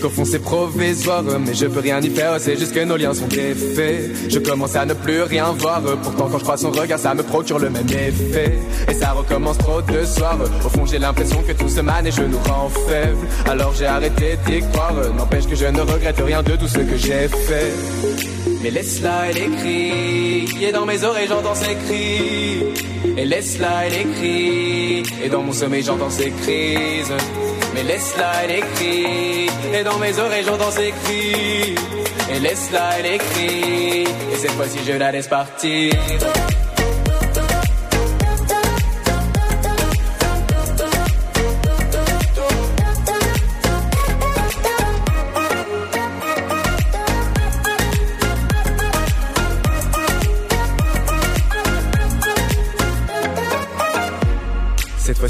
[0.00, 3.14] Qu'au fond c'est provisoire, mais je peux rien y faire, c'est juste que nos liens
[3.14, 4.10] sont défaits.
[4.28, 7.22] Je commence à ne plus rien voir, pourtant quand je crois son regard, ça me
[7.22, 8.58] procure le même effet.
[8.88, 12.12] Et ça recommence trop de soirs, au fond j'ai l'impression que tout se mane et
[12.12, 13.26] je nous rend faibles.
[13.46, 16.96] Alors j'ai arrêté d'y croire, n'empêche que je ne regrette rien de tout ce que
[16.96, 17.72] j'ai fait.
[18.62, 22.64] Mais laisse-la, elle écrit, et dans mes oreilles j'entends ses cris.
[23.18, 27.12] Et laisse-la, elle écrit, et dans mon sommeil j'entends ses crises.
[27.76, 31.74] Mais laisse-la, elle écrit, et dans mes oreilles j'entends ses cris.
[32.32, 35.92] Et laisse-la, elle écrit, et cette fois-ci je la laisse partir.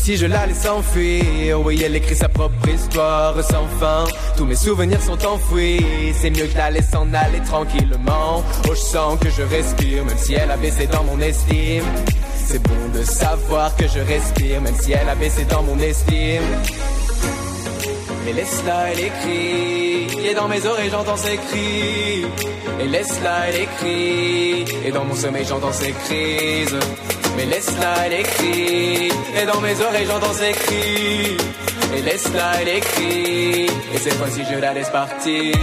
[0.06, 4.04] Fois-ci je la laisse s'enfuir Oui elle écrit sa propre histoire sans fin
[4.36, 5.84] Tous mes souvenirs sont enfouis
[6.14, 10.16] C'est mieux que la laisse s'en aller tranquillement Oh je sens que je respire Même
[10.16, 11.82] si elle a baissé dans mon estime
[12.46, 16.44] C'est bon de savoir que je respire Même si elle a baissé dans mon estime
[18.24, 22.26] mais laisse-la, elle écrit, et dans mes oreilles j'entends ses cris.
[22.80, 26.76] Et laisse-la, elle écrit, et dans mon sommeil j'entends ses crises.
[27.36, 29.08] Mais laisse-la, elle écrit,
[29.40, 31.36] et dans mes oreilles j'entends ses cris.
[31.94, 35.54] Et laisse-la, elle écrit, et cette fois-ci je la laisse partir.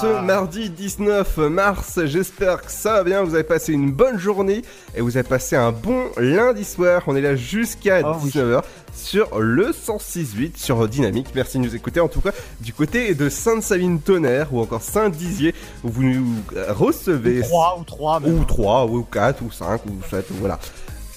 [0.00, 2.00] Ce mardi 19 mars.
[2.06, 4.62] J'espère que ça va bien, vous avez passé une bonne journée
[4.94, 7.02] et vous avez passé un bon lundi soir.
[7.06, 8.30] On est là jusqu'à Oh oui.
[8.30, 8.62] 19h
[8.94, 11.28] sur le 106.8 sur Dynamique.
[11.34, 12.30] Merci de nous écouter en tout cas
[12.60, 17.40] du côté de Sainte-Savine-Tonnerre ou encore Saint-Dizier où vous nous euh, recevez.
[17.42, 18.40] 3 ou 3 même.
[18.40, 20.58] Ou 3 ou 4 ou 5 ou 7 ou voilà.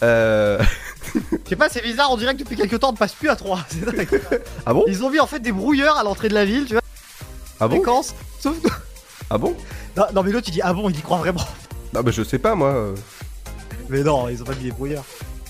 [0.04, 0.62] Euh...
[1.16, 3.30] Je sais pas, c'est bizarre, on dirait que depuis quelques temps on ne passe plus
[3.30, 3.60] à 3.
[3.70, 4.22] C'est dingue.
[4.66, 4.84] ah bon?
[4.88, 6.82] Ils ont mis en fait des brouilleurs à l'entrée de la ville, tu vois.
[7.62, 7.78] Ah bon?
[7.78, 8.14] Fréquence.
[8.44, 8.68] Sauf que.
[9.30, 9.56] Ah bon
[9.96, 11.46] Non, non, mais l'autre il dit ah bon, il y croit vraiment.
[11.94, 12.94] Non bah je sais pas moi.
[13.89, 15.06] Mais non, ils ont pas mis des brouilleurs.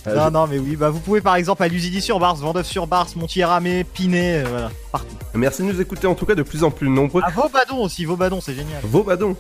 [0.06, 3.84] Ah, non, je- non, mais oui, bah vous pouvez par exemple à Lusigny-sur-Bars, Vendeuve-sur-Bars, Montier-Ramé,
[3.86, 5.16] Pinet, euh, voilà, partout.
[5.34, 7.22] Merci de nous écouter en tout cas de plus en plus nombreux.
[7.26, 8.82] À Vaubadon aussi, Vaubadon, c'est génial.
[8.84, 9.36] Vaubadon.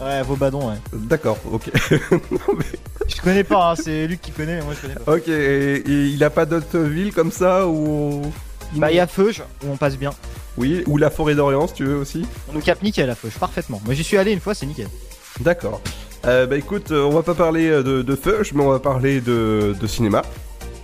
[0.00, 0.76] Ouais, Vaubadon, ouais.
[0.94, 1.70] D'accord, ok.
[3.08, 5.12] Je connais pas, hein, c'est Luc qui connaît, mais moi je connais pas.
[5.14, 8.22] ok, et, et il a pas d'autres villes comme ça où.
[8.74, 10.10] Bah, il y a Feuge, où on passe bien.
[10.58, 12.26] Oui, ou la forêt d'Orient si tu veux aussi.
[12.50, 13.80] On nous capte nickel à Feuge, parfaitement.
[13.84, 14.88] Moi j'y suis allé une fois, c'est nickel.
[15.40, 15.80] D'accord.
[16.26, 18.80] Euh, bah écoute, euh, on va pas parler euh, de, de Feuge, mais on va
[18.80, 20.22] parler de, de cinéma.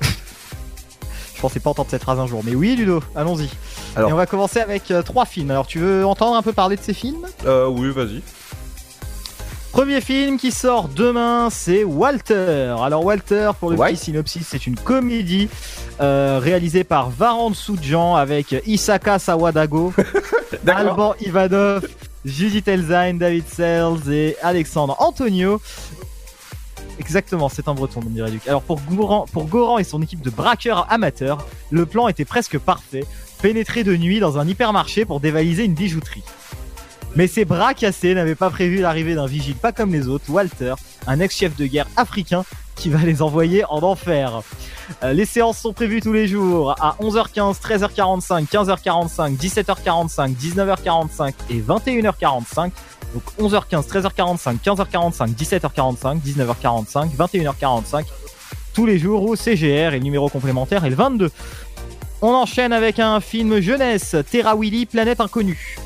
[1.35, 3.51] Je pensais pas entendre cette phrase un jour, mais oui, Ludo, allons-y.
[3.97, 5.51] Alors- Et on va commencer avec euh, trois films.
[5.51, 7.27] Alors, tu veux entendre un peu parler de ces films?
[7.47, 8.22] Euh, oui, vas-y.
[9.75, 12.77] Premier film qui sort demain, c'est Walter.
[12.81, 13.91] Alors Walter, pour le Ouais.
[13.91, 15.49] petit synopsis, c'est une comédie
[16.01, 19.93] euh, réalisée par Varan Soudjan avec Isaka Sawadago,
[20.68, 21.89] Alban Ivanov,
[22.25, 25.61] Judith Elzain, David Sells et Alexandre Antonio.
[27.01, 28.47] Exactement, c'est un breton, on dirait Luc.
[28.47, 32.59] Alors pour Goran, pour Goran et son équipe de braqueurs amateurs, le plan était presque
[32.61, 33.05] parfait.
[33.43, 36.22] Pénétrer de nuit dans un hypermarché pour dévaliser une bijouterie.
[37.17, 40.75] Mais ces bras cassés n'avaient pas prévu l'arrivée d'un vigile pas comme les autres, Walter,
[41.07, 42.45] un ex-chef de guerre africain
[42.75, 44.43] qui va les envoyer en enfer.
[45.03, 51.61] Euh, les séances sont prévues tous les jours à 11h15, 13h45, 15h45, 17h45, 19h45 et
[51.61, 52.71] 21h45.
[53.15, 58.05] Donc 11h15, 13h45, 15h45, 17h45, 19h45, 21h45
[58.75, 61.31] tous les jours au CGR et le numéro complémentaire est le 22.
[62.23, 65.77] On enchaîne avec un film jeunesse, Terra Willy, Planète Inconnue.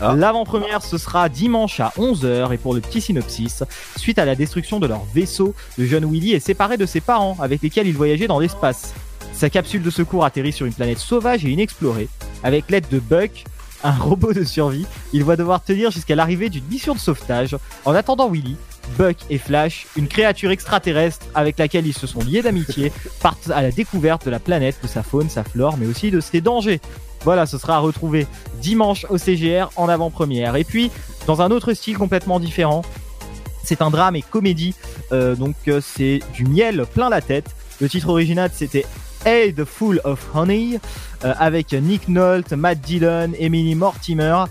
[0.00, 2.52] L'avant-première, ce sera dimanche à 11h.
[2.52, 3.64] Et pour le petit synopsis,
[3.96, 7.36] suite à la destruction de leur vaisseau, le jeune Willy est séparé de ses parents
[7.40, 8.94] avec lesquels il voyageait dans l'espace.
[9.32, 12.08] Sa capsule de secours atterrit sur une planète sauvage et inexplorée.
[12.42, 13.44] Avec l'aide de Buck,
[13.84, 17.56] un robot de survie, il va devoir tenir jusqu'à l'arrivée d'une mission de sauvetage.
[17.84, 18.56] En attendant Willy,
[18.96, 23.62] Buck et Flash, une créature extraterrestre avec laquelle ils se sont liés d'amitié, partent à
[23.62, 26.80] la découverte de la planète, de sa faune, sa flore, mais aussi de ses dangers.
[27.24, 28.26] Voilà, ce sera à retrouver
[28.60, 30.56] dimanche au CGR en avant-première.
[30.56, 30.90] Et puis,
[31.26, 32.82] dans un autre style complètement différent,
[33.64, 34.74] c'est un drame et comédie,
[35.12, 37.54] euh, donc euh, c'est du miel plein la tête.
[37.80, 38.86] Le titre original c'était
[39.26, 40.80] Hey Full of Honey
[41.24, 44.44] euh, avec Nick Nolte, Matt Dillon, Emily Mortimer.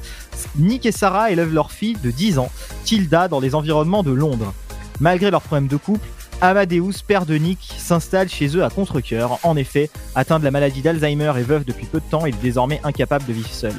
[0.55, 2.51] Nick et Sarah élèvent leur fille de 10 ans,
[2.83, 4.53] Tilda, dans les environnements de Londres.
[4.99, 6.07] Malgré leurs problèmes de couple,
[6.39, 9.39] Amadeus, père de Nick, s'installe chez eux à contre-coeur.
[9.41, 12.41] En effet, atteint de la maladie d'Alzheimer et veuf depuis peu de temps, il est
[12.41, 13.73] désormais incapable de vivre seul.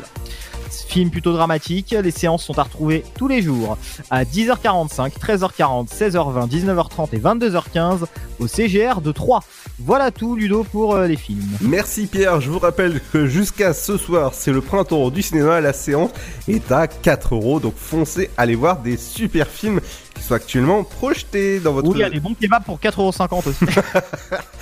[0.89, 3.76] Film plutôt dramatique, les séances sont à retrouver tous les jours
[4.11, 8.07] à 10h45, 13h40, 16h20, 19h30 et 22h15
[8.39, 9.41] au CGR de 3.
[9.80, 11.45] Voilà tout Ludo pour euh, les films.
[11.61, 15.74] Merci Pierre, je vous rappelle que jusqu'à ce soir, c'est le printemps du cinéma, la
[15.74, 16.11] séance
[16.49, 19.80] est à 4 euros, donc foncez aller voir des super films
[20.14, 21.89] qui sont actuellement projetés dans votre...
[21.89, 23.64] Oui, il y a des bons kebabs pour 4,50€ aussi.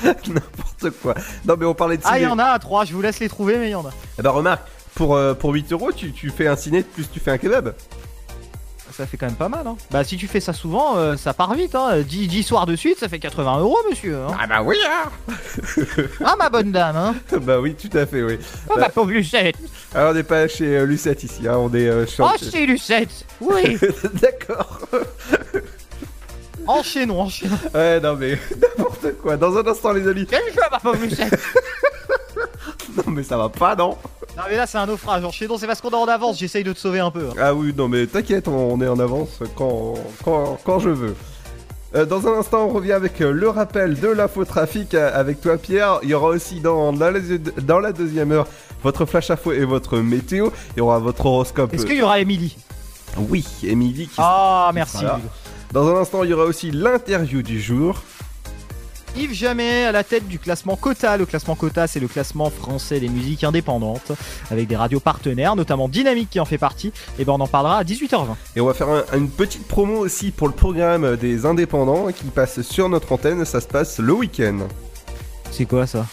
[0.29, 1.15] N'importe quoi.
[1.45, 2.29] Non mais on parlait de ah, il ciné.
[2.29, 3.91] y en a à 3, je vous laisse les trouver, mais il y en a.
[4.19, 4.67] Eh ben remarque,
[4.97, 7.75] pour, euh, pour 8 euros, tu, tu fais un ciné plus tu fais un kebab.
[8.93, 9.77] Ça fait quand même pas mal, hein.
[9.91, 11.99] Bah, si tu fais ça souvent, euh, ça part vite, hein.
[12.01, 14.17] 10, 10 soirs de suite, ça fait 80 euros, monsieur.
[14.17, 14.29] hein.
[14.41, 15.83] Ah bah oui, hein
[16.25, 17.15] Ah, ma bonne dame, hein.
[17.43, 18.39] bah oui, tout à fait, oui.
[18.71, 19.57] Oh, ma pauvre Lucette.
[19.95, 22.23] Alors on n'est pas chez euh, Lucette ici, hein, on est euh, chez...
[22.23, 23.27] Oh, c'est Lucette.
[23.43, 23.77] Oui.
[24.15, 24.81] D'accord.
[26.67, 27.59] enchaînons, enchaînons.
[27.75, 28.39] Ouais, non mais
[28.79, 29.37] n'importe quoi.
[29.37, 30.27] Dans un instant, les amis.
[30.29, 31.39] Quel jeu, ma pauvre Lucette
[33.07, 33.97] Non mais ça va pas, non
[34.37, 35.23] Non, mais là, c'est un naufrage.
[35.39, 37.29] C'est parce qu'on est en avance, j'essaye de te sauver un peu.
[37.31, 37.35] hein.
[37.41, 39.95] Ah oui, non mais t'inquiète, on, est en avance quand,
[40.25, 41.17] quand, quand je veux.
[41.95, 45.57] Euh, dans un instant, on revient avec euh, le rappel de l'infotrafic euh, avec toi,
[45.57, 46.01] Pierre.
[46.03, 47.13] Il y aura aussi dans la,
[47.63, 48.47] dans la deuxième heure
[48.83, 50.51] votre flash info et votre météo.
[50.75, 51.73] Il y aura votre horoscope.
[51.73, 52.57] Est-ce qu'il y aura Émilie?
[53.17, 54.99] Oui, Émilie qui Ah, merci.
[54.99, 55.21] sera là.
[55.73, 58.03] Dans un instant, il y aura aussi l'interview du jour.
[59.17, 61.17] Yves Jamais à la tête du classement Cota.
[61.17, 64.13] Le classement Cota, c'est le classement français des musiques indépendantes
[64.51, 66.93] avec des radios partenaires, notamment Dynamique qui en fait partie.
[67.19, 68.37] Et ben on en parlera à 18h20.
[68.57, 72.25] Et on va faire un- une petite promo aussi pour le programme des indépendants qui
[72.25, 73.45] passe sur notre antenne.
[73.45, 74.59] Ça se passe le week-end.
[75.51, 76.07] C'est quoi ça?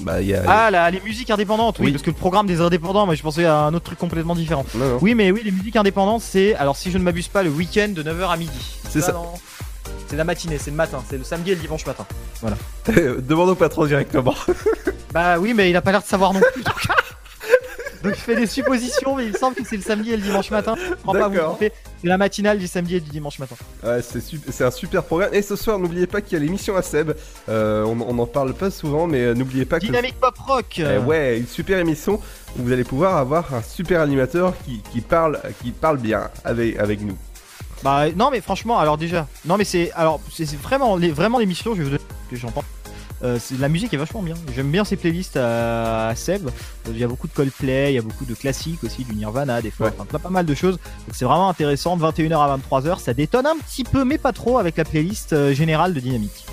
[0.00, 0.42] Bah, il y a.
[0.46, 1.92] Ah, là, les musiques indépendantes, oui, Oui.
[1.92, 4.64] parce que le programme des indépendants, moi je pensais à un autre truc complètement différent.
[4.74, 4.98] Non, non.
[5.00, 7.88] Oui, mais oui, les musiques indépendantes, c'est, alors si je ne m'abuse pas, le week-end
[7.94, 8.76] de 9h à midi.
[8.90, 9.14] C'est ça.
[10.08, 12.06] C'est la matinée, c'est le matin, c'est le samedi et le dimanche matin.
[12.40, 12.56] Voilà.
[13.20, 14.34] Demande au patron directement.
[15.12, 16.62] Bah oui, mais il a pas l'air de savoir non plus.
[16.62, 16.74] Donc,
[18.02, 20.50] donc je fais des suppositions, mais il semble que c'est le samedi et le dimanche
[20.50, 20.74] matin.
[21.10, 21.56] D'accord.
[21.58, 23.54] C'est la matinale du samedi et du dimanche matin.
[23.82, 25.32] Ouais, c'est un super programme.
[25.32, 27.12] Et ce soir, n'oubliez pas qu'il y a l'émission à Seb.
[27.48, 29.86] Euh, on, on en parle pas souvent, mais euh, n'oubliez pas que.
[29.86, 30.80] Dynamique pop rock.
[30.80, 32.20] Eh ouais, une super émission
[32.58, 36.76] où vous allez pouvoir avoir un super animateur qui, qui parle, qui parle bien avec,
[36.76, 37.16] avec nous.
[37.84, 41.74] Bah non mais franchement alors déjà non mais c'est alors c'est vraiment les vraiment l'émission
[41.74, 42.64] je vais vous donner ce que j'en pense.
[43.22, 44.34] Euh, la musique est vachement bien.
[44.54, 46.50] J'aime bien ces playlists à, à Seb.
[46.88, 49.62] Il y a beaucoup de Coldplay, il y a beaucoup de classiques aussi, du Nirvana
[49.62, 49.92] des fois, Ouais.
[49.98, 50.74] enfin, pas mal de choses.
[50.76, 51.96] Donc c'est vraiment intéressant.
[51.96, 55.32] De 21h à 23h, ça détonne un petit peu, mais pas trop avec la playlist
[55.32, 56.44] euh, générale de Dynamique.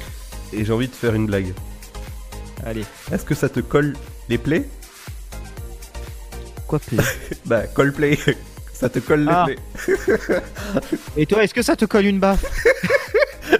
[0.53, 1.53] Et j'ai envie de faire une blague.
[2.65, 2.85] Allez.
[3.11, 3.97] Est-ce que ça te colle
[4.29, 4.69] les plaies
[6.67, 7.03] Quoi play?
[7.45, 8.17] Bah, Coldplay.
[8.83, 9.45] Ça te colle les Ah.
[9.45, 9.57] plaies.
[11.17, 12.43] Et toi, est-ce que ça te colle une baffe?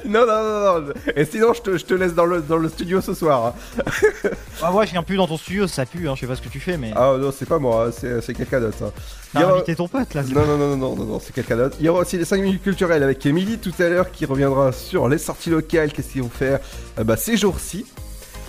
[0.06, 0.94] Non, non, non, non.
[1.16, 3.54] Et sinon, je te, je te laisse dans le, dans le studio ce soir.
[3.78, 3.84] hein.
[4.62, 6.42] Bah moi je viens plus dans ton studio, ça pue, hein, je sais pas ce
[6.42, 6.92] que tu fais, mais.
[6.96, 8.78] Ah non, c'est pas moi, hein, c'est c'est quelqu'un d'autre.
[8.84, 8.92] hein.
[9.34, 10.24] T'as aura- invité ton pote là.
[10.24, 11.76] Non, non, non, non, non, c'est quelqu'un d'autre.
[11.80, 14.72] Il y aura aussi les 5 minutes culturelles avec Emily tout à l'heure qui reviendra
[14.72, 16.60] sur les sorties locales, qu'est-ce qu'ils vont faire?
[17.00, 17.86] Euh, bah, ces jours-ci.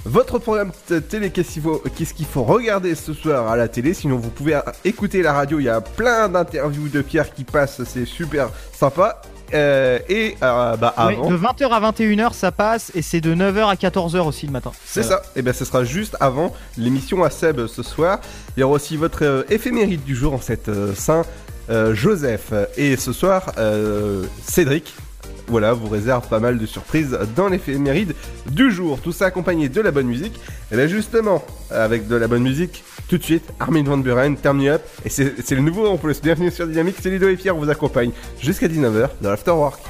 [0.04, 0.70] Votre programme
[1.08, 3.94] télé, qu'est-ce qu'il faut, regarder ce soir à la télé?
[3.94, 7.44] Sinon, vous pouvez euh, écouter la radio, il y a plein d'interviews de Pierre qui
[7.44, 9.22] passent, c'est super sympa.
[9.52, 13.68] Euh, et euh, bah, avant, de 20h à 21h ça passe et c'est de 9h
[13.68, 14.72] à 14h aussi le matin.
[14.86, 18.20] c'est ça, et bien ce sera juste avant l'émission à Seb ce soir.
[18.56, 21.24] Il y aura aussi votre euh, éphéméride du jour en cette Saint
[21.92, 22.52] Joseph.
[22.76, 24.94] Et ce soir, euh, Cédric,
[25.48, 28.14] voilà, vous réserve pas mal de surprises dans l'éphéméride
[28.50, 29.00] du jour.
[29.00, 30.40] Tout ça accompagné de la bonne musique.
[30.72, 34.66] Et bien justement, avec de la bonne musique, tout de suite, Armin Van Buren, Turn
[34.66, 34.82] Up.
[35.04, 36.20] Et c'est c'est le nouveau en plus.
[36.20, 39.80] Bienvenue sur Dynamique, c'est Ludo et Pierre vous accompagne jusqu'à 19h dans l'Afterwork.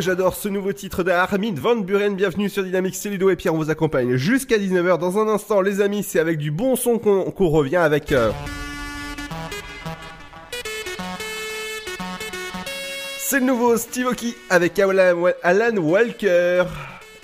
[0.00, 2.14] J'adore ce nouveau titre de Armin Van Buren.
[2.14, 4.98] Bienvenue sur Dynamique, c'est Ludo et Pierre, on vous accompagne jusqu'à 19h.
[4.98, 8.12] Dans un instant, les amis, c'est avec du bon son qu'on revient avec...
[8.12, 8.30] euh,
[13.18, 16.64] C'est le nouveau Steve Aoki avec Alan Walker.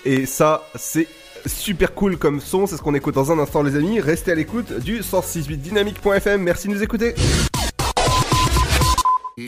[0.05, 1.09] Et ça, c'est
[1.47, 2.67] super cool comme son.
[2.67, 4.01] C'est ce qu'on écoute dans un instant, les amis.
[4.01, 6.43] Restez à l'écoute du 168 dynamique.fm.
[6.43, 7.15] Merci de nous écouter.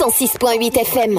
[0.00, 1.12] 106.8 FM.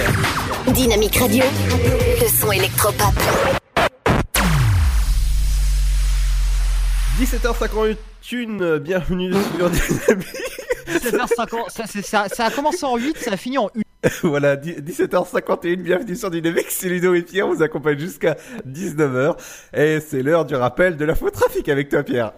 [0.00, 0.74] Dynamique.
[0.74, 1.44] Dynamique Radio.
[2.20, 3.14] Le son électropop.
[7.18, 10.26] 17h51, bienvenue sur Dynamique.
[10.88, 13.68] 17h50, ça, c'est- ça, ça a commencé en 8, ça a fini en
[14.04, 14.08] 1.
[14.22, 18.36] voilà, dix- 17h51, bienvenue sur Dynamique, c'est Ludo et Pierre, on vous accompagne jusqu'à
[18.68, 19.34] 19h.
[19.74, 22.32] Et c'est l'heure du rappel de l'infotrafic avec toi Pierre.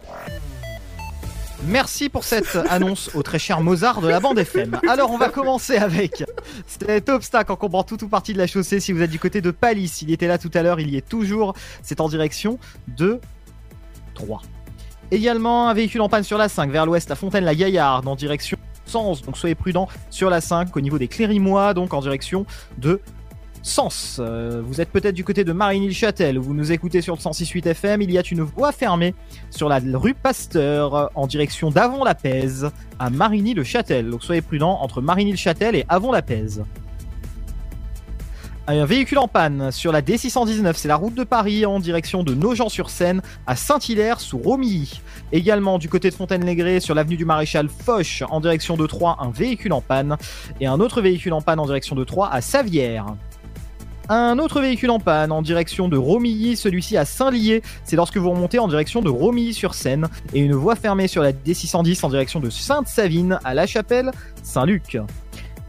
[1.67, 4.81] Merci pour cette annonce au très cher Mozart de la bande FM.
[4.89, 6.25] Alors on va commencer avec
[6.67, 8.81] cet obstacle en comprend tout ou partie de la chaussée.
[8.81, 10.97] Si vous êtes du côté de Palis, il était là tout à l'heure, il y
[10.97, 11.55] est toujours.
[11.83, 13.21] C'est en direction de
[14.15, 14.43] 3.
[15.11, 19.23] Également un véhicule en panne sur la 5 vers l'ouest à Fontaine-la-Gaillarde en direction Sens.
[19.23, 22.47] Donc soyez prudents sur la 5 au niveau des Clérimois, donc en direction
[22.79, 23.01] de
[23.63, 24.19] Sens.
[24.21, 28.03] Euh, vous êtes peut-être du côté de Marigny-le-Châtel, vous nous écoutez sur le 106.8 FM,
[28.03, 29.15] il y a une voie fermée
[29.51, 34.11] sur la rue Pasteur en direction d'Avon-la-Pèze à Marigny-le-Châtel.
[34.11, 36.65] Donc soyez prudents entre Marigny-le-Châtel et Avon-la-Pèze.
[38.71, 42.35] Un véhicule en panne sur la D619, c'est la route de Paris en direction de
[42.35, 45.01] Nogent-sur-Seine à Saint-Hilaire sous Romilly.
[45.33, 49.31] Également du côté de Fontaine-les-Grès sur l'avenue du Maréchal Foch en direction de Troyes, un
[49.31, 50.19] véhicule en panne
[50.61, 53.07] et un autre véhicule en panne en direction de Troyes à Savière.
[54.11, 57.63] Un autre véhicule en panne en direction de Romilly, celui-ci à Saint-Lié.
[57.85, 60.09] C'est lorsque vous remontez en direction de Romilly-sur-Seine.
[60.33, 64.11] Et une voie fermée sur la D610 en direction de Sainte-Savine à La Chapelle,
[64.43, 64.97] Saint-Luc.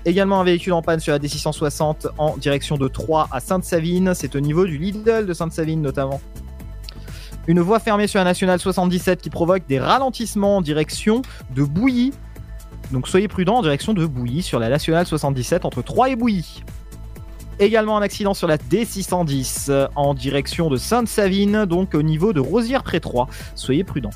[0.06, 4.14] Également un véhicule en panne sur la D660 en direction de Troyes à Sainte-Savine.
[4.16, 6.22] C'est au niveau du Lidl de Sainte-Savine notamment.
[7.48, 11.24] Une voie fermée sur la nationale 77 qui provoque des ralentissements en direction
[11.54, 12.14] de Bouilly.
[12.92, 16.64] Donc soyez prudents en direction de Bouilly sur la nationale 77 entre Troyes et Bouilly.
[17.60, 22.39] Également un accident sur la D610 euh, en direction de Sainte-Savine, donc au niveau de
[22.39, 23.28] Rosière-près-Troyes.
[23.55, 24.12] Soyez prudents.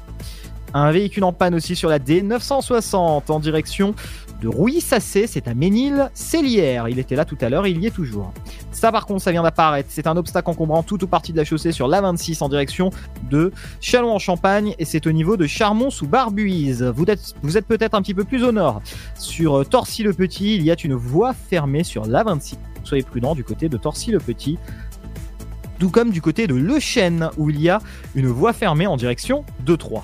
[0.73, 3.95] Un véhicule en panne aussi sur la D960 en direction
[4.43, 6.89] de Rouilly-Sassé, c'est à Ménil-Célière.
[6.89, 8.33] Il était là tout à l'heure il y est toujours.
[8.71, 9.87] Ça par contre, ça vient d'apparaître.
[9.89, 12.89] C'est un obstacle encombrant tout ou partie de la chaussée sur l'A26 en direction
[13.31, 16.83] de Châlons-en-Champagne et c'est au niveau de Charmont sous Barbuise.
[16.83, 18.81] Vous êtes, vous êtes peut-être un petit peu plus au nord.
[19.17, 22.55] Sur euh, Torcy-le-Petit, il y a une voie fermée sur l'A26.
[22.83, 24.59] Soyez prudents du côté de Torcy-le-Petit.
[25.79, 27.79] Tout comme du côté de Le Chêne où il y a
[28.13, 30.03] une voie fermée en direction de Troyes.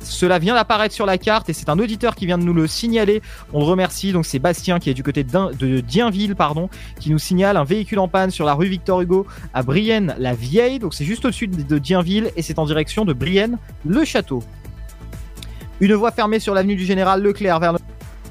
[0.00, 2.66] Cela vient d'apparaître sur la carte et c'est un auditeur qui vient de nous le
[2.66, 3.22] signaler.
[3.52, 4.12] On le remercie.
[4.12, 6.68] Donc c'est Bastien qui est du côté de Dienville, pardon,
[6.98, 10.34] qui nous signale un véhicule en panne sur la rue Victor Hugo à Brienne la
[10.34, 10.78] Vieille.
[10.78, 14.42] Donc c'est juste au-dessus de de Dienville et c'est en direction de Brienne le Château.
[15.80, 17.78] Une voie fermée sur l'avenue du Général Leclerc vers le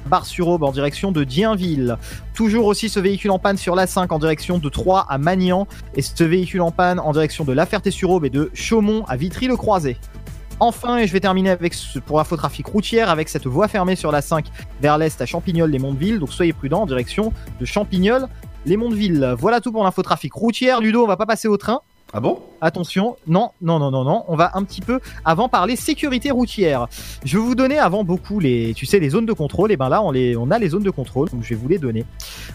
[0.06, 1.96] Bar-sur-Aube en direction de Dienville.
[2.34, 6.02] Toujours aussi ce véhicule en panne sur l'A5 en direction de Troyes à Magnan et
[6.02, 9.96] ce véhicule en panne en direction de La Ferté-sur-Aube et de Chaumont à Vitry-le-Croisé.
[10.60, 14.10] Enfin, et je vais terminer avec ce, pour l'infotrafic routière avec cette voie fermée sur
[14.10, 14.46] la 5
[14.80, 16.18] vers l'est à Champignol-les-Mondeville.
[16.18, 19.36] Donc soyez prudents en direction de Champignol-les-Mondeville.
[19.38, 20.80] Voilà tout pour l'infotrafic routière.
[20.80, 21.80] Ludo, on va pas passer au train.
[22.14, 22.40] Ah bon?
[22.62, 24.24] Attention, non, non, non, non, non.
[24.28, 26.88] On va un petit peu avant parler sécurité routière.
[27.22, 29.72] Je vais vous donner avant beaucoup les, tu sais, les zones de contrôle.
[29.72, 31.28] Et ben là, on les, a les zones de contrôle.
[31.28, 32.06] Donc je vais vous les donner.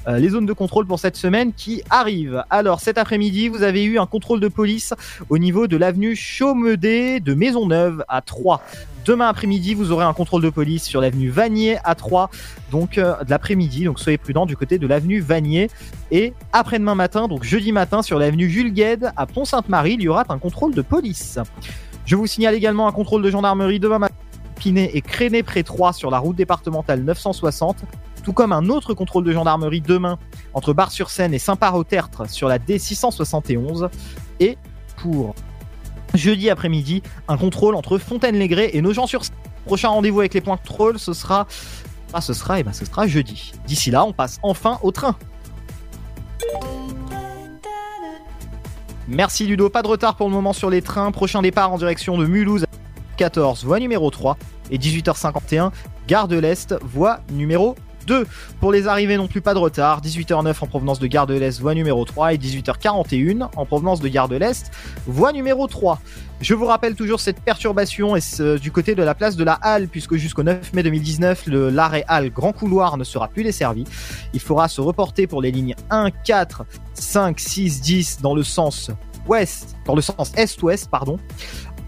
[0.07, 2.43] Euh, les zones de contrôle pour cette semaine qui arrivent.
[2.49, 4.95] Alors cet après-midi, vous avez eu un contrôle de police
[5.29, 8.59] au niveau de l'avenue Chaumedet de Maisonneuve à 3.
[9.05, 12.29] Demain après-midi, vous aurez un contrôle de police sur l'avenue Vanier à 3,
[12.71, 13.83] donc euh, de l'après-midi.
[13.83, 15.69] Donc soyez prudents du côté de l'avenue Vanier.
[16.11, 20.23] Et après-demain matin, donc jeudi matin, sur l'avenue Jules Gued à Pont-Sainte-Marie, il y aura
[20.29, 21.37] un contrôle de police.
[22.05, 24.15] Je vous signale également un contrôle de gendarmerie demain matin.
[24.55, 27.83] Pinet et Créné près 3 sur la route départementale 960,
[28.23, 30.17] tout comme un autre contrôle de gendarmerie demain
[30.53, 33.89] entre Bar-sur-Seine et Saint-Par-au-Tertre sur la D671
[34.39, 34.57] et
[34.95, 35.35] pour
[36.13, 39.35] jeudi après-midi un contrôle entre Fontaine-les-Grès et Nogent-sur-Seine.
[39.65, 41.47] Prochain rendez-vous avec les points de contrôle, ce sera
[42.13, 43.53] ah, ce sera et ben ce sera jeudi.
[43.65, 45.15] D'ici là, on passe enfin au train.
[49.07, 51.11] Merci Ludo, pas de retard pour le moment sur les trains.
[51.11, 52.65] Prochain départ en direction de Mulhouse
[53.17, 54.37] 14, voie numéro 3
[54.71, 55.71] et 18h51,
[56.07, 57.75] gare de l'Est, voie numéro
[58.05, 58.25] 2.
[58.59, 61.59] Pour les arrivées non plus pas de retard, 18h09 en provenance de gare de l'Est,
[61.59, 64.71] voie numéro 3 et 18h41 en provenance de gare de l'Est,
[65.07, 65.99] voie numéro 3.
[66.41, 68.19] Je vous rappelle toujours cette perturbation et
[68.61, 72.03] du côté de la place de la Halle, puisque jusqu'au 9 mai 2019, le- l'arrêt
[72.07, 73.85] Halle Grand Couloir ne sera plus desservi.
[74.33, 78.91] Il faudra se reporter pour les lignes 1, 4, 5, 6, 10 dans le sens
[79.25, 81.17] ouest, dans le sens est-ouest, pardon,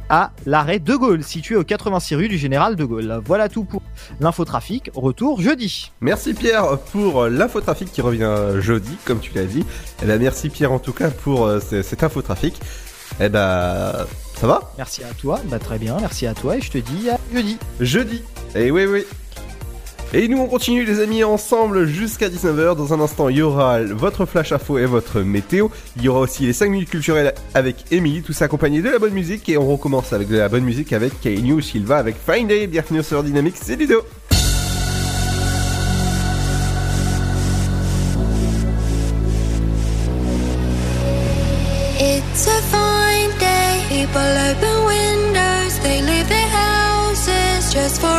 [0.09, 3.21] à l'arrêt de Gaulle, situé au 86 rue du Général de Gaulle.
[3.25, 3.81] Voilà tout pour
[4.19, 4.91] l'infotrafic.
[4.95, 5.91] Retour jeudi.
[6.01, 9.65] Merci Pierre pour l'infotrafic qui revient jeudi, comme tu l'as dit.
[10.01, 12.55] Eh ben, merci Pierre en tout cas pour euh, ce- cet infotrafic.
[13.19, 13.93] Eh ben,
[14.35, 14.71] ça va?
[14.77, 15.39] Merci à toi.
[15.45, 17.57] Bah, très bien, merci à toi et je te dis à jeudi.
[17.79, 18.23] Jeudi.
[18.55, 19.05] Et oui, oui.
[20.13, 22.75] Et nous on continue les amis ensemble jusqu'à 19h.
[22.75, 25.67] Dans un instant il y aura votre flash info et votre météo.
[25.97, 28.99] Il y aura aussi les 5 minutes culturelles avec Emily, tout ça accompagné de la
[28.99, 29.49] bonne musique.
[29.49, 32.67] Et on recommence avec de la bonne musique avec Kainu Silva avec Fine Day.
[32.67, 34.03] Bienvenue sur Dynamics, c'est Ludo.
[43.39, 43.83] Day.
[43.89, 45.79] People open windows.
[45.79, 48.14] They leave their houses just for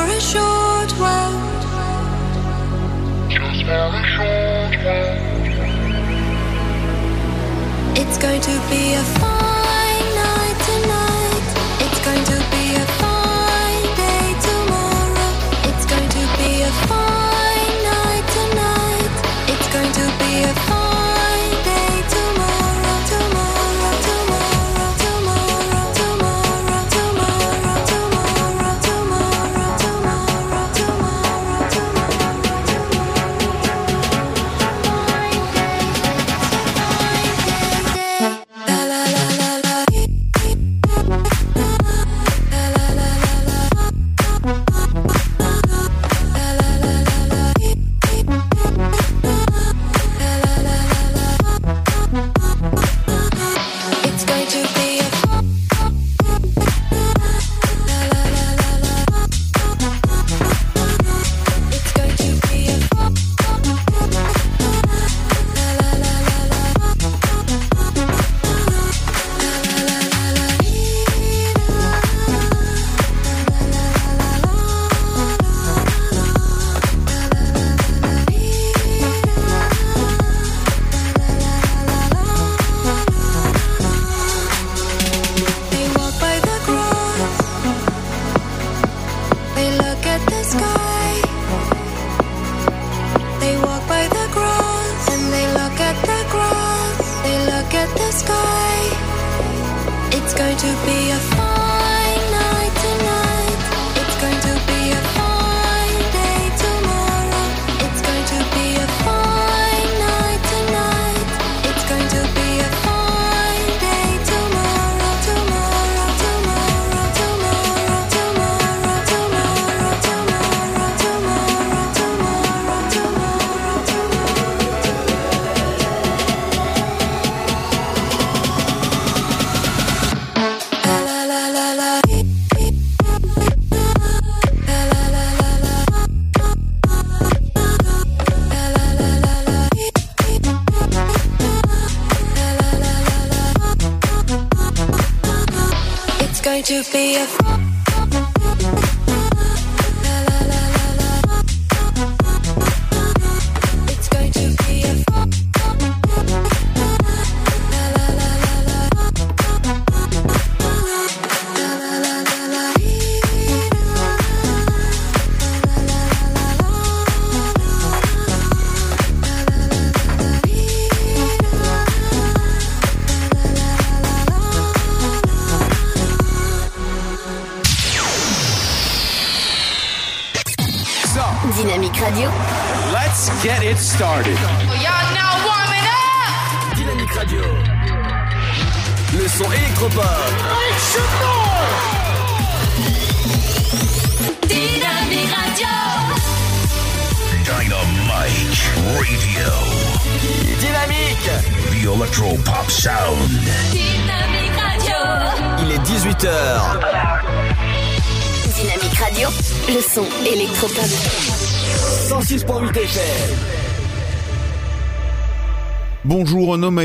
[7.98, 9.55] It's going to be a fine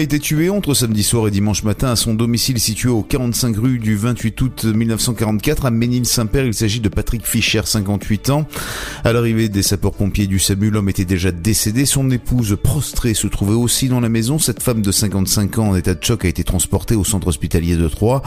[0.01, 3.77] été tué entre samedi soir et dimanche matin à son domicile situé au 45 rue
[3.77, 6.45] du 28 août 1944 à Ménil-Saint-Père.
[6.45, 8.47] Il s'agit de Patrick Fischer, 58 ans.
[9.03, 11.85] À l'arrivée des sapeurs-pompiers du SAMU, l'homme était déjà décédé.
[11.87, 14.37] Son épouse prostrée se trouvait aussi dans la maison.
[14.37, 17.77] Cette femme de 55 ans en état de choc a été transportée au centre hospitalier
[17.77, 18.21] de Troyes.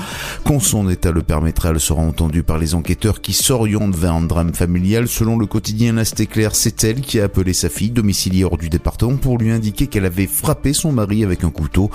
[0.45, 4.22] Quand son état le permettra, elle sera entendue par les enquêteurs qui s'orientent vers un
[4.22, 5.07] drame familial.
[5.07, 8.68] Selon le quotidien L'Ast Éclair, c'est elle qui a appelé sa fille domiciliée hors du
[8.68, 11.89] département pour lui indiquer qu'elle avait frappé son mari avec un couteau.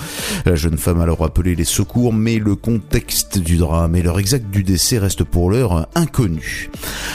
[0.46, 4.18] La jeune femme a alors appelé les secours, mais le contexte du drame et l'heure
[4.18, 6.70] exacte du décès reste pour l'heure inconnu.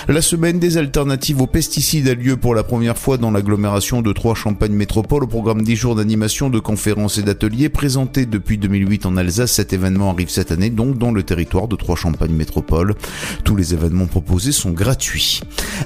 [0.07, 4.12] La semaine des alternatives aux pesticides a lieu pour la première fois dans l'agglomération de
[4.12, 9.16] Troyes-Champagne Métropole au programme 10 jours d'animation, de conférences et d'ateliers présentés depuis 2008 en
[9.16, 9.53] Alsace.
[9.53, 12.95] Cet événement arrive cette année donc dans le territoire de Troyes-Champagne Métropole.
[13.45, 15.39] Tous les événements proposés sont gratuits.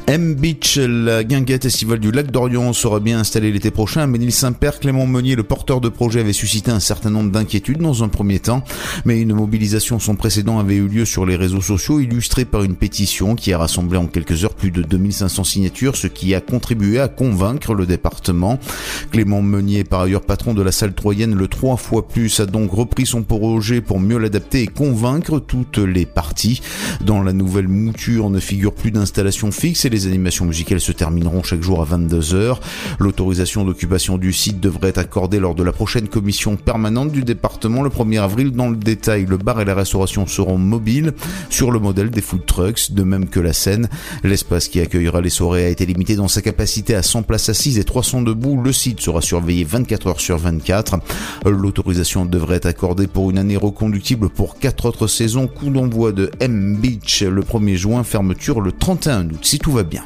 [0.08, 4.08] M Beach, la guinguette estivale du lac d'Orient sera bien installée l'été prochain.
[4.08, 8.10] Ménil-Saint-Père, Clément Meunier, le porteur de projet, avait suscité un certain nombre d'inquiétudes dans un
[8.10, 8.64] premier temps,
[9.06, 12.74] mais une mobilisation sans précédent avait eu lieu sur les réseaux sociaux, illustrée par une
[12.74, 17.08] pétition qui a rassemblé en quelques heures plus de 2500 ce qui a contribué à
[17.08, 18.60] convaincre le département.
[19.12, 22.72] Clément Meunier, par ailleurs patron de la salle troyenne, le trois fois plus, a donc
[22.72, 26.62] repris son projet pour mieux l'adapter et convaincre toutes les parties.
[27.02, 31.44] Dans la nouvelle mouture ne figure plus d'installation fixe et les animations musicales se termineront
[31.44, 32.58] chaque jour à 22h.
[33.00, 37.82] L'autorisation d'occupation du site devrait être accordée lors de la prochaine commission permanente du département
[37.82, 38.52] le 1er avril.
[38.52, 41.14] Dans le détail, le bar et la restauration seront mobiles
[41.50, 43.90] sur le modèle des food trucks, de même que la scène.
[44.24, 47.78] L'espace qui accueillera les soirées a été limité dans sa capacité à 100 places assises
[47.78, 48.62] et 300 debout.
[48.62, 51.00] Le site sera surveillé 24 heures sur 24.
[51.46, 55.48] L'autorisation devrait être accordée pour une année reconductible pour quatre autres saisons.
[55.48, 59.84] Coup d'envoi de M Beach le 1er juin, fermeture le 31 août, si tout va
[59.84, 60.04] bien.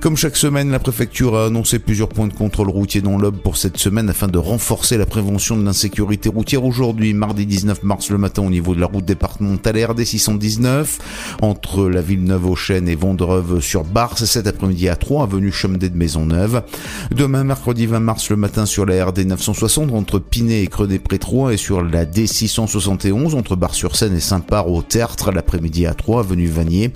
[0.00, 3.56] Comme chaque semaine, la préfecture a annoncé plusieurs points de contrôle routier dans l'Aube pour
[3.56, 6.64] cette semaine afin de renforcer la prévention de l'insécurité routière.
[6.64, 10.98] Aujourd'hui, mardi 19 mars le matin, au niveau de la route départementale RD 619,
[11.42, 15.88] entre la Villeneuve aux Chênes et Vendreuve sur Bars, cet après-midi à 3, avenue Chemedet
[15.88, 16.62] de Maisonneuve.
[17.10, 21.00] Demain, mercredi 20 mars le matin, sur la RD 960, entre Pinet et Creux des
[21.00, 26.20] Prétrois, et sur la D 671, entre Bar-sur-Seine et Saint-Par au Tertre, l'après-midi à 3,
[26.20, 26.92] avenue Vanier.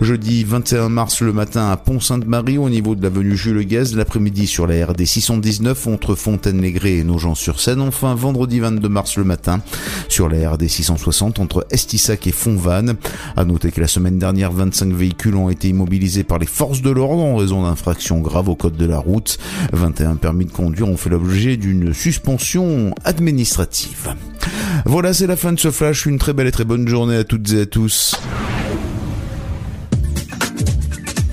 [0.00, 4.66] Jeudi 21 mars le matin à Pont-Sainte-Marie, au niveau de l'avenue Jules Gaz, l'après-midi sur
[4.66, 7.80] la RD 619, entre Fontaine-les-Grès et Nogent-sur-Seine.
[7.80, 9.60] Enfin, vendredi 22 mars le matin,
[10.08, 12.96] sur la RD 660, entre Estissac et Fontvannes.
[13.36, 16.90] À noter que la semaine dernière, 25 véhicules ont été immobilisés par les forces de
[16.90, 19.38] l'ordre en raison d'infractions graves au code de la route.
[19.72, 24.14] 21 permis de conduire ont fait l'objet d'une suspension administrative.
[24.84, 26.06] Voilà, c'est la fin de ce flash.
[26.06, 28.16] Une très belle et très bonne journée à toutes et à tous.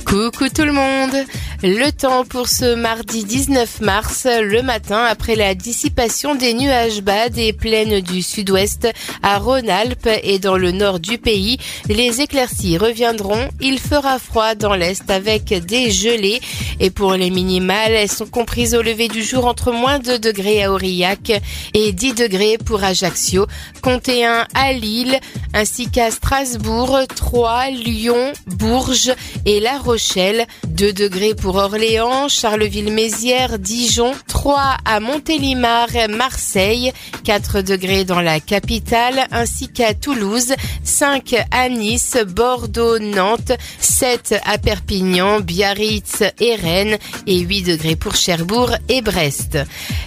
[0.05, 1.25] Coucou tout le monde
[1.63, 7.29] Le temps pour ce mardi 19 mars, le matin, après la dissipation des nuages bas
[7.29, 8.87] des plaines du sud-ouest
[9.21, 13.47] à Rhône-Alpes et dans le nord du pays, les éclaircies reviendront.
[13.59, 16.41] Il fera froid dans l'est avec des gelées
[16.79, 20.63] et pour les minimales, elles sont comprises au lever du jour entre moins 2 degrés
[20.63, 21.31] à Aurillac
[21.75, 23.45] et 10 degrés pour Ajaccio,
[23.83, 25.19] comptez 1 à Lille
[25.53, 29.13] ainsi qu'à Strasbourg, Troyes, Lyon, Bourges
[29.45, 36.91] et La Rochelle, 2 degrés pour Orléans, Charleville-Mézières, Dijon, 3 à Montélimar, Marseille,
[37.23, 44.57] 4 degrés dans la capitale, ainsi qu'à Toulouse, 5 à Nice, Bordeaux, Nantes, 7 à
[44.57, 46.97] Perpignan, Biarritz et Rennes,
[47.27, 49.57] et 8 degrés pour Cherbourg et Brest.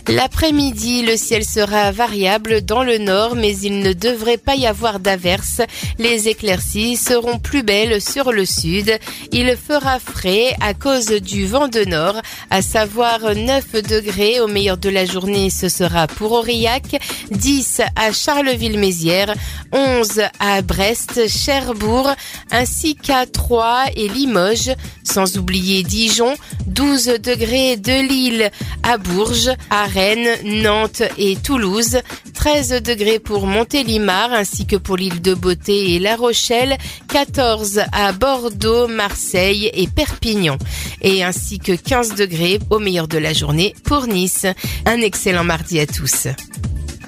[0.08, 5.00] L'après-midi, le ciel sera variable dans le nord, mais il ne devrait pas y avoir
[5.00, 5.62] d'averses.
[5.98, 8.98] Les éclaircies seront plus belles sur le sud.
[9.32, 12.20] Il fera frais à cause du vent de nord,
[12.50, 14.40] à savoir 9 degrés.
[14.40, 19.34] Au meilleur de la journée, ce sera pour Aurillac, 10 à Charleville-Mézières,
[19.72, 22.10] 11 à Brest, Cherbourg,
[22.50, 24.72] ainsi qu'à Troyes et Limoges,
[25.02, 26.34] sans oublier Dijon,
[26.66, 28.50] 12 degrés de Lille
[28.82, 31.98] à Bourges, à Rennes, Nantes et Toulouse,
[32.44, 36.76] 13 degrés pour Montélimar ainsi que pour l'île de Beauté et La Rochelle,
[37.08, 40.58] 14 à Bordeaux, Marseille et Perpignan,
[41.00, 44.44] et ainsi que 15 degrés au meilleur de la journée pour Nice.
[44.84, 46.26] Un excellent mardi à tous.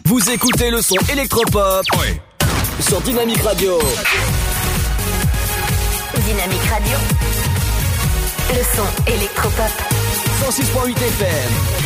[0.06, 1.84] Vous écoutez le son électropop
[2.80, 3.78] sur Dynamique Radio.
[6.14, 6.96] Dynamique Radio.
[8.54, 9.82] Le son électropop.
[10.48, 11.85] 106.8 FM.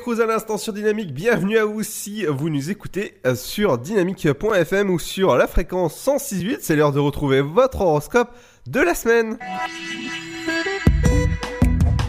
[0.00, 4.88] Cruz à l'instant sur Dynamique, bienvenue à vous si vous nous écoutez euh, sur dynamique.fm
[4.88, 8.30] ou sur la fréquence 106.8, c'est l'heure de retrouver votre horoscope
[8.66, 9.36] de la semaine.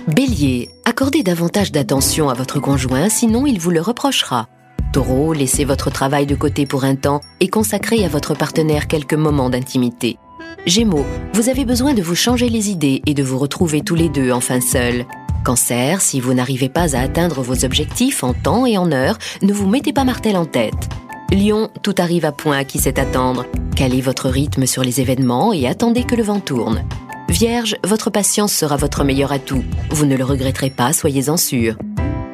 [0.08, 4.48] Bélier, accordez davantage d'attention à votre conjoint, sinon il vous le reprochera.
[4.94, 9.16] Taureau, laissez votre travail de côté pour un temps et consacrez à votre partenaire quelques
[9.16, 10.18] moments d'intimité.
[10.66, 14.08] Gémeaux, vous avez besoin de vous changer les idées et de vous retrouver tous les
[14.08, 15.06] deux enfin seuls.
[15.44, 19.52] Cancer, si vous n'arrivez pas à atteindre vos objectifs en temps et en heure, ne
[19.52, 20.90] vous mettez pas martel en tête.
[21.32, 23.46] Lion, tout arrive à point à qui sait attendre.
[23.76, 26.84] Calez votre rythme sur les événements et attendez que le vent tourne.
[27.30, 29.64] Vierge, votre patience sera votre meilleur atout.
[29.90, 31.76] Vous ne le regretterez pas, soyez-en sûr.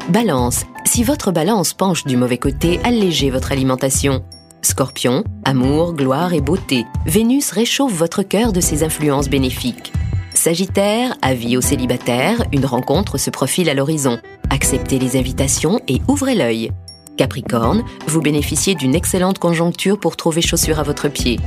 [0.09, 4.23] Balance, si votre balance penche du mauvais côté, allégez votre alimentation.
[4.61, 6.85] Scorpion, amour, gloire et beauté.
[7.05, 9.93] Vénus réchauffe votre cœur de ses influences bénéfiques.
[10.37, 14.19] Sagittaire, avis aux célibataires, une rencontre se profile à l'horizon.
[14.51, 16.71] Acceptez les invitations et ouvrez l'œil.
[17.17, 21.39] Capricorne, vous bénéficiez d'une excellente conjoncture pour trouver chaussure à votre pied.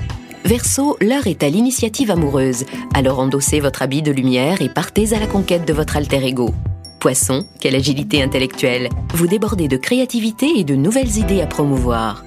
[0.45, 2.65] Verseau, l'heure est à l'initiative amoureuse.
[2.93, 6.53] Alors endossez votre habit de lumière et partez à la conquête de votre alter ego.
[6.99, 8.89] Poisson, quelle agilité intellectuelle.
[9.15, 12.25] Vous débordez de créativité et de nouvelles idées à promouvoir.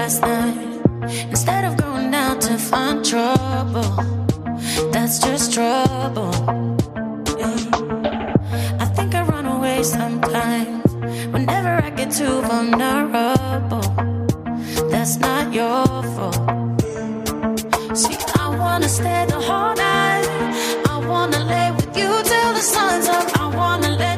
[0.07, 3.91] Last night instead of going out to find trouble.
[4.93, 6.33] That's just trouble.
[7.41, 7.59] Yeah.
[8.85, 10.95] I think I run away sometimes
[11.33, 13.83] whenever I get too vulnerable.
[14.93, 16.39] That's not your fault.
[17.99, 20.27] See, I wanna stay the whole night.
[20.93, 23.27] I wanna lay with you till the sun's up.
[23.43, 24.16] I wanna let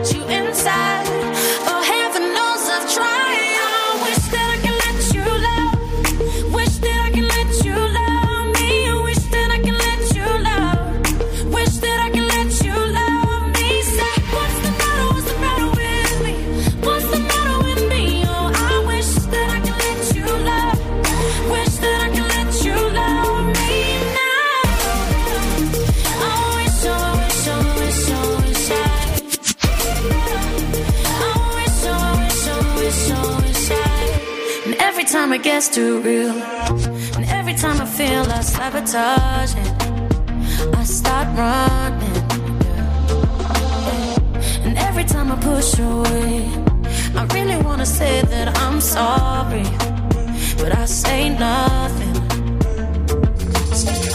[35.39, 36.31] it gets too real,
[37.17, 42.19] and every time I feel I sabotage it, I start running.
[44.65, 46.49] And every time I push away,
[47.15, 49.67] I really wanna say that I'm sorry,
[50.61, 52.17] but I say nothing.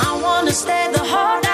[0.07, 1.52] I wanna stay the whole night.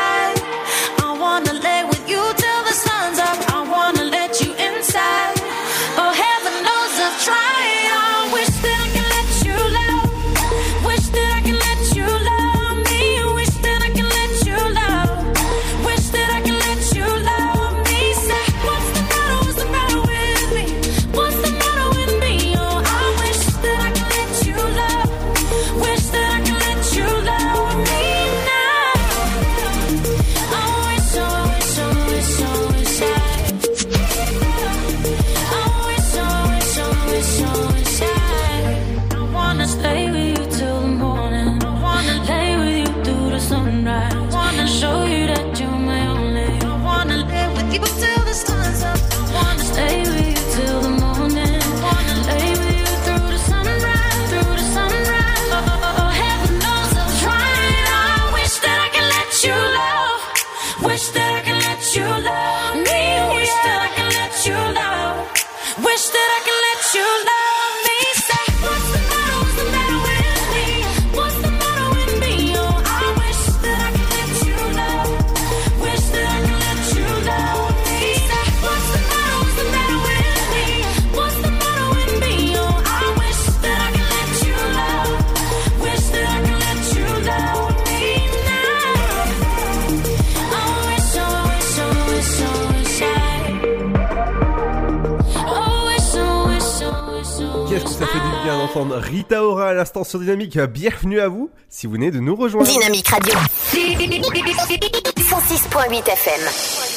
[98.80, 100.56] D'entendre Rita Ora à l'instant sur Dynamique.
[100.58, 102.70] Bienvenue à vous si vous venez de nous rejoindre.
[102.70, 103.34] Dynamique Radio.
[103.74, 106.42] 106.8 FM.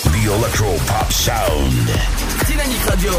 [0.04, 1.88] The Electro Pop Sound.
[2.46, 3.12] Dynamique Radio.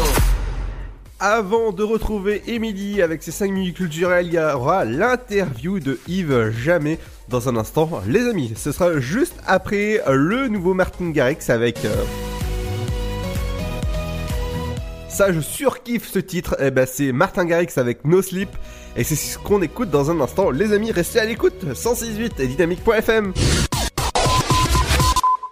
[1.20, 6.50] Avant de retrouver Émilie avec ses 5 minutes culturelles, il y aura l'interview de Yves
[6.50, 8.02] Jamais dans un instant.
[8.06, 11.84] Les amis, ce sera juste après le nouveau Martin Garrix avec...
[11.84, 11.94] euh,
[15.14, 16.56] Ça, je surkiffe ce titre.
[16.58, 18.48] Eh ben, c'est Martin Garrix avec No Sleep.
[18.96, 20.50] Et c'est ce qu'on écoute dans un instant.
[20.50, 21.64] Les amis, restez à l'écoute.
[21.72, 23.32] 106.8 et dynamique.fm.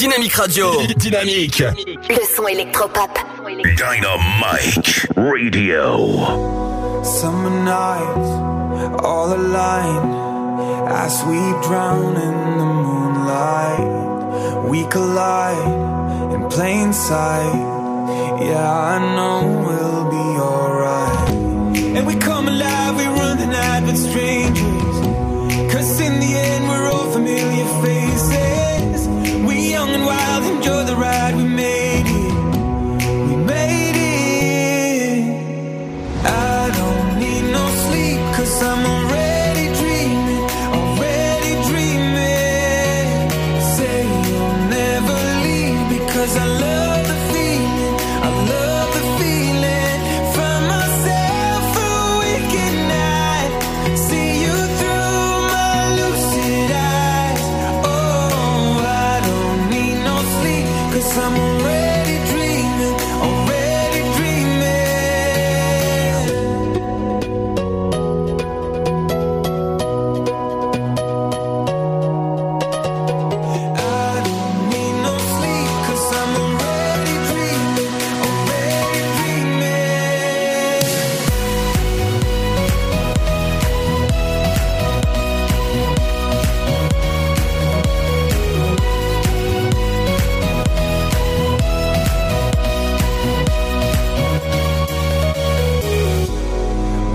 [0.00, 0.70] Dynamique Radio.
[0.96, 1.62] Dynamique.
[2.08, 3.10] Le son électropop.
[3.76, 6.24] Dynamite Radio.
[7.04, 8.30] Summer nights,
[9.04, 11.36] all aligned as we
[11.68, 13.84] drown in the moonlight.
[14.70, 17.52] We collide in plain sight.
[18.40, 21.28] Yeah, I know we'll be alright.
[21.96, 24.96] And we come alive, we run the night with strangers.
[25.70, 27.99] Cause in the end, we're all familiar faces.
[30.60, 31.79] Enjoy the ride, we made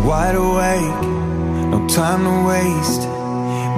[0.06, 1.02] Wide awake,
[1.72, 3.02] no time to waste.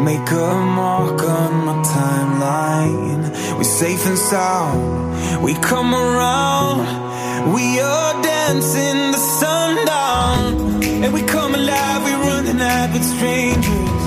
[0.04, 3.22] Make a mark on my timeline.
[3.58, 5.42] We're safe and sound.
[5.42, 7.54] We come around.
[7.54, 10.84] We are dancing the sundown.
[10.84, 12.04] And we come alive.
[12.04, 14.02] We run the night with strangers.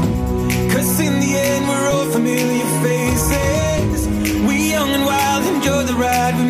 [0.75, 4.09] Cause in the end, we're all familiar faces.
[4.47, 6.50] We young and wild, enjoy the ride.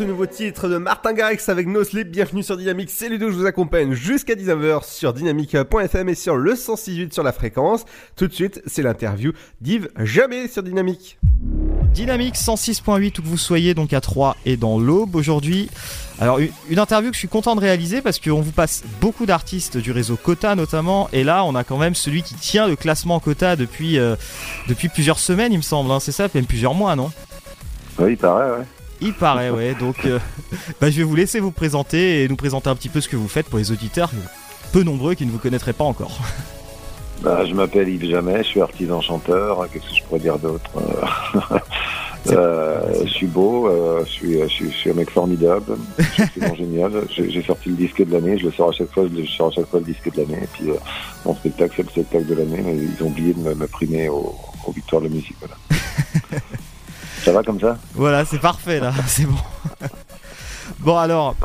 [0.00, 2.10] Ce nouveau titre de Martin Garrix avec No Sleep.
[2.10, 2.88] Bienvenue sur Dynamique.
[2.90, 7.32] C'est Ludo, je vous accompagne jusqu'à 19h sur dynamique.fm et sur le 168 sur la
[7.32, 7.84] fréquence.
[8.16, 11.18] Tout de suite, c'est l'interview d'Yves Jamais sur Dynamique.
[11.92, 15.68] Dynamique 106.8 où que vous soyez donc à 3 et dans l'aube aujourd'hui.
[16.18, 19.76] Alors une, interview que je suis content de réaliser parce qu'on vous passe beaucoup d'artistes
[19.76, 23.20] du réseau Quota notamment et là on a quand même celui qui tient le classement
[23.20, 24.16] Quota depuis, euh,
[24.66, 27.10] depuis plusieurs semaines il me semble, hein, c'est ça, même plusieurs mois non?
[27.98, 28.64] Oui, il paraît, ouais.
[29.00, 30.18] Il paraît ouais donc euh,
[30.80, 33.16] bah, je vais vous laisser vous présenter et nous présenter un petit peu ce que
[33.16, 34.10] vous faites pour les auditeurs
[34.72, 36.18] peu nombreux qui ne vous connaîtraient pas encore.
[37.22, 39.68] Bah, je m'appelle Yves Jamais, je suis artisan chanteur.
[39.70, 41.58] Qu'est-ce que je pourrais dire d'autre Euh,
[42.32, 46.02] euh, Je suis beau, euh, je, suis, je, suis, je suis un mec formidable, je
[46.02, 46.92] suis absolument génial.
[47.10, 49.48] J'ai sorti le disque de l'année, je le sors à chaque fois, je le sors
[49.48, 50.44] à chaque fois le disque de l'année.
[50.44, 50.76] Et puis euh,
[51.26, 54.08] mon spectacle, c'est le spectacle de l'année, mais ils ont oublié de me, me primer
[54.08, 54.34] aux,
[54.66, 55.36] aux victoires de la musique.
[55.40, 55.56] Voilà.
[57.24, 59.36] Ça va comme ça Voilà, c'est parfait là, c'est bon.
[60.80, 61.36] bon alors,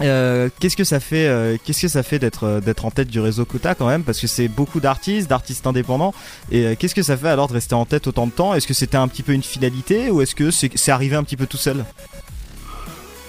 [0.00, 3.08] euh, qu'est-ce que ça fait euh, Qu'est-ce que ça fait d'être euh, d'être en tête
[3.08, 4.02] du réseau Kota quand même?
[4.02, 6.12] Parce que c'est beaucoup d'artistes, d'artistes indépendants.
[6.50, 8.54] Et euh, qu'est-ce que ça fait alors de rester en tête autant de temps?
[8.54, 11.22] Est-ce que c'était un petit peu une finalité ou est-ce que c'est c'est arrivé un
[11.22, 11.84] petit peu tout seul?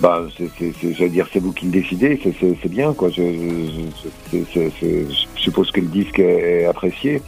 [0.01, 3.09] Bah, c'est, c'est, c'est- j'allais dire, c'est vous qui le décidez, c'est, bien, quoi.
[3.09, 3.21] Je,
[4.33, 7.21] je, je- je suppose que le disque est apprécié.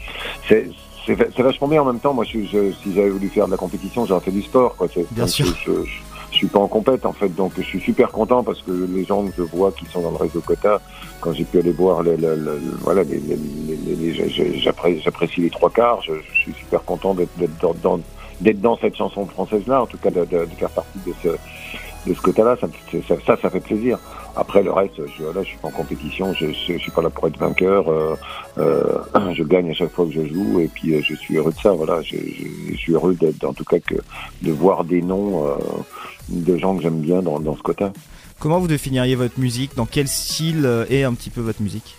[0.49, 0.69] C'est,
[1.07, 2.13] c'est, va- c'est vachement bien en même temps.
[2.13, 4.87] Moi, je, je- si j'avais voulu faire de la compétition, j'aurais fait du sport, quoi.
[5.11, 5.47] Bien sûr.
[5.65, 5.71] Je,
[6.37, 9.25] suis pas en compète, en fait, donc je suis super content parce que les gens
[9.25, 10.81] que je vois qui sont dans le réseau Quota,
[11.21, 13.03] quand j'ai pu aller voir, les, les- les- voilà,
[15.03, 16.01] j'apprécie les trois quarts.
[16.03, 17.99] Je, suis super content d'être, dans, dans-
[18.41, 21.29] d'être dans cette chanson française-là, en tout cas de, de- de faire partie de ce,
[22.09, 22.21] de ce
[22.57, 23.97] ça, me- ça, ça, ça fait plaisir.
[24.37, 27.01] Après le reste, je, voilà, je suis pas en compétition, je, je, je suis pas
[27.01, 27.89] là pour être vainqueur.
[27.89, 28.15] euh,
[28.59, 28.83] euh,
[29.33, 31.59] je gagne à chaque fois que je joue et puis euh, je suis heureux de
[31.59, 31.71] ça.
[31.71, 32.15] Voilà, je,
[32.77, 33.95] suis heureux d'être, en tout cas que
[34.43, 35.45] de voir des noms
[36.29, 37.91] de gens que j'aime bien dans, dans ce quota.
[38.39, 39.75] Comment vous définiriez votre musique?
[39.75, 41.95] Dans quel style est un petit peu votre musique?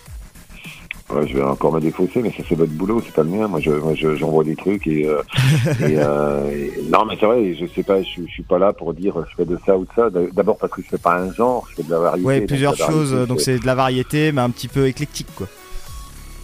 [1.11, 3.49] Ouais, je vais encore me défausser, mais ça c'est votre boulot, c'est pas le mien.
[3.49, 5.23] Moi, je, moi, je- j'envoie des trucs et, euh,
[5.81, 7.55] et, euh, et- non, mais c'est vrai.
[7.55, 9.85] Je sais pas, je, je suis pas là pour dire je fais de ça ou
[9.85, 10.11] de ça.
[10.33, 12.27] D'abord parce que je fais pas un genre, je fais de la variété.
[12.27, 13.13] Ouais, plusieurs la choses.
[13.27, 15.47] Donc c'est de la variété, mais un petit peu éclectique quoi.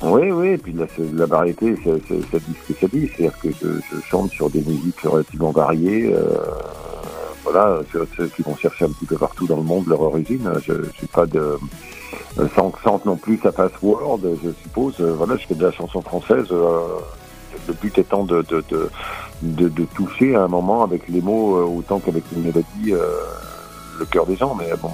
[0.02, 0.86] Oui, oui, et puis de
[1.18, 3.08] la variété, c'est- c'est- ça dit ce que ça dit.
[3.16, 6.36] C'est-à-dire que je, je chante sur des musiques relativement variées, euh,
[7.42, 10.50] voilà, ceux qui vont chercher un petit peu partout dans le monde leur origine.
[10.66, 11.58] Je ne suis pas de...
[12.38, 14.94] euh, Sans, sans que non plus ça fasse word, je suppose.
[15.00, 16.46] Euh, Voilà, je fais de la chanson française.
[16.50, 16.80] euh,
[17.68, 18.90] le but étant de, de, de,
[19.42, 24.26] de, de toucher à un moment avec les mots autant qu'avec une mélodie le cœur
[24.26, 24.54] des gens.
[24.54, 24.90] Mais bon,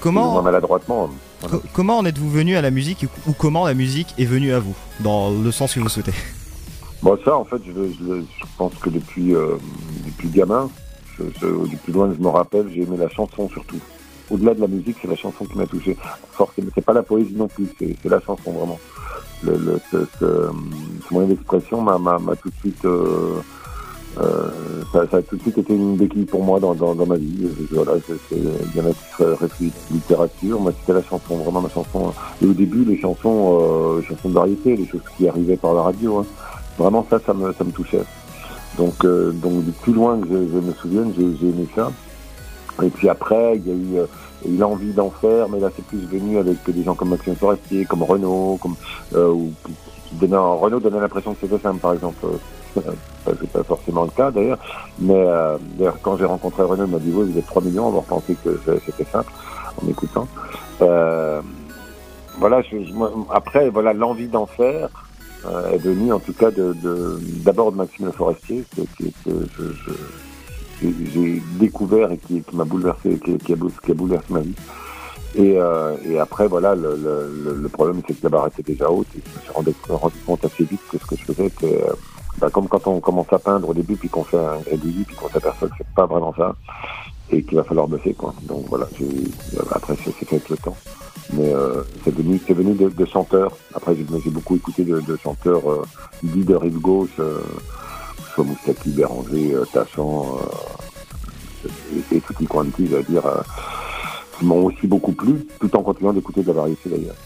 [0.00, 1.10] Comment maladroitement.
[1.48, 4.60] Co- comment en êtes-vous venu à la musique ou comment la musique est venue à
[4.60, 6.12] vous Dans le sens que vous souhaitez?
[7.02, 9.56] Bon, ça, en fait, je, je- je pense que depuis, euh,
[10.06, 10.70] depuis gamin,
[11.18, 11.24] je,
[11.76, 13.78] plus loin que je me rappelle, j'ai aimé la chanson surtout.
[14.32, 15.94] Au-delà de la musique, c'est la chanson qui m'a touché.
[16.32, 18.78] Forcément, c'est pas la poésie non plus, c'est la chanson vraiment.
[19.44, 19.98] Le, ce,
[21.10, 23.40] moyen d'expression m'a m'a- m'a tout de suite, euh,
[24.18, 24.50] euh,
[24.92, 26.74] ça, a tout de suite été une béquille pour moi dans,
[27.06, 27.46] ma vie.
[27.72, 27.92] Voilà,
[28.30, 28.38] il
[28.74, 32.14] y en a qui seraient réfléchis littérature, moi c'était la chanson, vraiment la chanson.
[32.40, 35.82] Et au début, les chansons, euh, chansons de variété, les choses qui arrivaient par la
[35.82, 36.18] radio.
[36.20, 36.26] hein.
[36.78, 38.02] Vraiment ça, ça me, touchait.
[38.78, 41.90] Donc, donc plus loin que je, me souvienne, j'ai aimé ça.
[42.82, 44.06] Et puis après, il y a eu,
[44.44, 47.10] il a eu l'envie d'en faire, mais là c'est plus venu avec des gens comme
[47.10, 48.74] Maxime Forestier, comme Renaud, comme
[49.14, 52.24] euh, ou, qui- donnaient- Renaud donnait l'impression que c'était simple, par exemple.
[52.26, 52.80] Euh,
[53.40, 54.58] c'est pas forcément le cas d'ailleurs.
[54.98, 57.88] Mais euh, d'ailleurs, quand j'ai rencontré Renaud, il m'a dit oui, vous êtes 3 millions,
[57.88, 59.30] on va penser que c'était simple
[59.80, 60.26] en m'écoutant.
[60.80, 61.40] Euh,
[62.38, 64.88] voilà, je- moi, après, voilà, l'envie d'en faire
[65.44, 66.74] euh, est venue en tout cas de
[67.44, 69.92] d'abord de, Maxime Forestier, que, que, que je, je-
[70.82, 74.54] j'ai- découvert et qui, m'a bouleversé, qui, qui a, qui a bouleversé ma vie.
[75.34, 79.36] Et, euh, après, voilà, le, problème, c'est que la barre était déjà haute et je
[79.36, 81.92] me suis rendu, compte assez vite que ce que je faisais, c'était euh,
[82.38, 85.16] bah, comme quand on commence à peindre au début, puis qu'on fait un réduit, puis
[85.16, 86.54] qu'on s'aperçoit que c'est pas vraiment ça,
[87.30, 88.34] et qu'il va falloir bosser, quoi.
[88.42, 89.06] Donc voilà, euh,
[89.70, 90.76] après, ça s'est fait avec le temps.
[91.34, 91.50] Mais
[92.04, 93.56] c'est venu, c'est venu de, chanteurs.
[93.74, 95.82] Après, j'ai beaucoup écouté de, chanteurs euh,
[96.22, 97.16] dits de rive gauche,
[98.34, 101.68] soit Moustaki, Béranger, euh, Tachant, euh,
[102.12, 103.42] et, et tutti quanti, je veux dire, euh,
[104.38, 107.16] qui m'ont aussi beaucoup plu, tout en continuant d'écouter de la variété d'ailleurs.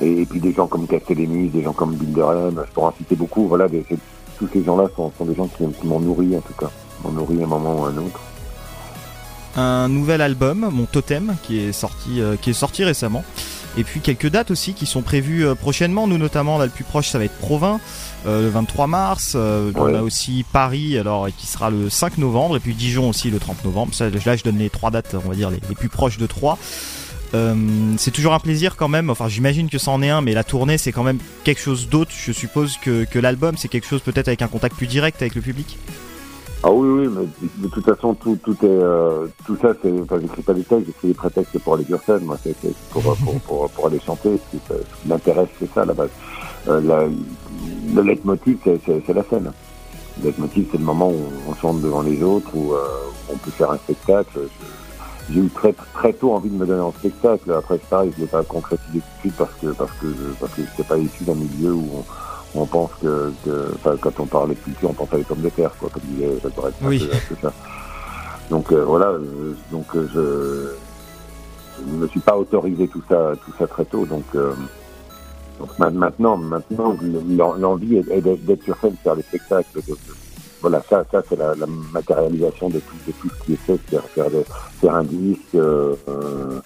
[0.00, 3.48] Et, puis des gens comme Castellémus, des gens comme Bilderem, je pourrais en citer beaucoup.
[3.48, 3.66] Voilà,
[4.38, 6.70] tous ces gens-là sont, des gens qui, m'ont nourri en tout cas,
[7.02, 8.20] m'ont nourri à un moment ou à un autre.
[9.56, 13.24] Un nouvel album, mon Totem, qui est sorti, euh, qui est sorti récemment.
[13.78, 16.06] Et puis quelques dates aussi qui sont prévues euh, prochainement.
[16.06, 17.78] Nous notamment, là le plus proche, ça va être Provins, euh,
[18.26, 19.32] le 23 mars.
[19.36, 23.30] Euh, On a aussi Paris, alors qui sera le 5 novembre, et puis Dijon aussi
[23.30, 23.94] le 30 novembre.
[23.94, 26.26] Ça, là, je donne les trois dates, on va dire les, les plus proches de
[26.26, 26.58] trois.
[27.34, 27.54] Euh,
[27.98, 29.10] c'est toujours un plaisir quand même.
[29.10, 31.88] Enfin, j'imagine que ça en est un, mais la tournée c'est quand même quelque chose
[31.88, 32.12] d'autre.
[32.16, 35.34] Je suppose que, que l'album c'est quelque chose peut-être avec un contact plus direct avec
[35.34, 35.78] le public?
[36.62, 40.18] Ah oui, oui, mais de, toute façon, tout, tout est, euh, tout ça, c'est, enfin,
[40.20, 42.56] j'écris pas des textes, j'écris des prétextes pour aller sur scène, moi, c'est,
[42.90, 44.40] pour, pour, pour, pour aller chanter,
[45.04, 46.08] m'intéresse, c'est ça, à la base.
[46.66, 47.06] Euh, la,
[47.94, 49.52] le leitmotiv, c'est, la scène.
[50.18, 52.86] Le leitmotiv, c'est le moment où on chante devant les autres, où, euh,
[53.28, 54.48] on peut faire un spectacle.
[55.30, 57.52] J'ai eu très, très tôt envie de me donner en spectacle.
[57.52, 60.32] Après, c'est pareil, je l'ai pas concrétisé tout de suite parce que, parce que, je,
[60.38, 62.04] parce que j'étais pas issu d'un milieu où
[62.54, 63.32] on, pense que,
[64.00, 66.38] quand on parle de culture, on pense à les pommes de terre, quoi, comme disait
[66.42, 67.10] Jacques Oui.
[67.42, 67.52] ça.
[68.50, 73.32] Donc, euh, voilà, euh, donc, euh, je, je ne me suis pas autorisé tout ça,
[73.44, 74.24] tout ça très tôt, donc,
[75.58, 76.96] donc ma- maintenant, maintenant,
[77.36, 79.96] l'en- l'envie est, d'être sur scène, de faire des spectacles, de- de-
[80.60, 81.54] voilà, ça, ça c'est la,
[81.92, 84.44] matérialisation de tout, de tout ce qui est fait, c'est-à-dire faire, des-
[84.80, 86.60] faire un disque, euh, euh,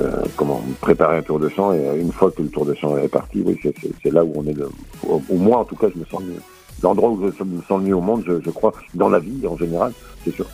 [0.00, 2.96] euh, comment préparer un tour de chant et une fois que le tour de chant
[2.96, 4.68] est parti, oui, c'est- là où on est le,
[5.08, 6.40] au, moins en tout cas je me sens mieux.
[6.82, 9.56] L'endroit où je me sens le mieux au monde, je, crois, dans la vie en
[9.56, 9.92] général,
[10.24, 10.38] c'est.
[10.40, 10.44] Euh,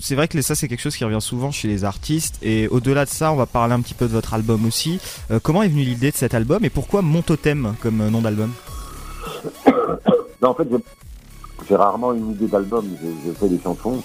[0.00, 3.04] C'est vrai que ça c'est quelque chose qui revient souvent chez les artistes et au-delà
[3.04, 5.00] de ça on va parler un petit peu de votre album aussi.
[5.30, 8.20] Euh, comment est venue l'idée de cet album et pourquoi Mon Totem comme euh, nom
[8.20, 8.50] d'album?
[10.42, 10.68] Non, en fait,
[11.68, 12.86] j'ai- rarement une idée d'album.
[13.02, 14.02] Je, fais des chansons.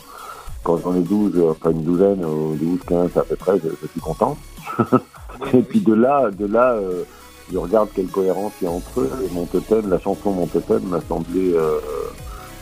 [0.64, 3.88] Quand j'en ai 12, euh, enfin une douzaine, ou 12, 15 à peu près, je,
[3.88, 4.38] suis content.
[5.54, 7.04] et puis de là, de là, euh,
[7.52, 9.10] je regarde quelle cohérence il y a entre eux.
[9.90, 11.80] La chanson Mon totem m'a semblé euh,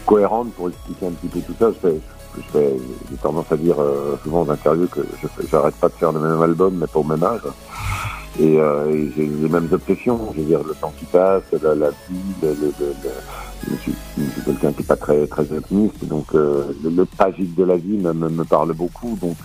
[0.06, 1.90] cohérente pour expliquer un petit peu tout ça.
[2.54, 5.02] J'ai tendance à dire euh, souvent en interview que
[5.50, 7.42] j'arrête pas de faire le même album, mais pas au même âge.
[8.40, 11.90] Et, euh, et j'ai les mêmes obsessions, je veux dire le temps qui passe, la,
[11.90, 12.50] vie,
[13.70, 13.96] je suis,
[14.44, 17.98] quelqu'un qui est pas très très optimiste, donc euh, le, le tragique de la vie
[17.98, 19.38] me, me, parle beaucoup, donc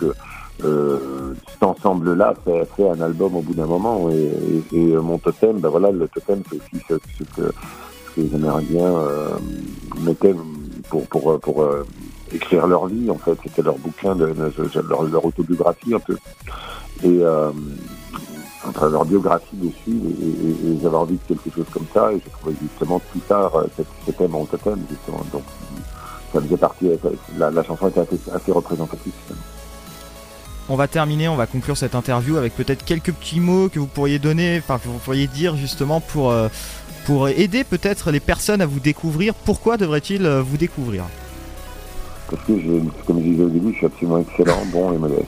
[0.60, 4.10] cet ensemble-là fait, fait un album au bout d'un moment.
[4.10, 7.52] Et, mon totem, ben voilà, le totem c'est aussi ce, ce que,
[8.16, 8.92] les Amérindiens
[10.00, 10.34] mettaient
[10.88, 11.64] pour pour pour
[12.32, 16.16] écrire leur vie en fait, c'était leur bouquin leur, autobiographie un peu.
[17.02, 17.50] Et euh,
[18.88, 22.54] leur biographie dessus et, et- et envie de quelque chose comme ça et j'ai trouvé
[22.60, 25.42] justement plus tard euh, cet- c'était mon totem justement donc
[26.32, 26.90] ça faisait partie
[27.38, 29.12] la, la chanson était assez, représentative
[30.68, 33.86] On va terminer, on va conclure cette interview avec peut-être quelques petits mots que vous
[33.86, 36.48] pourriez donner, enfin que vous pourriez dire justement pour, euh,
[37.06, 39.34] pour aider peut-être les personnes à vous découvrir.
[39.34, 41.04] Pourquoi devraient-ils euh, vous découvrir?
[42.30, 45.26] Parce que je, comme je disais au début je suis absolument excellent bon et modeste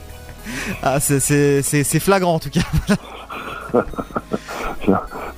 [0.82, 1.20] Ah, c'est-
[2.00, 2.60] flagrant en tout cas.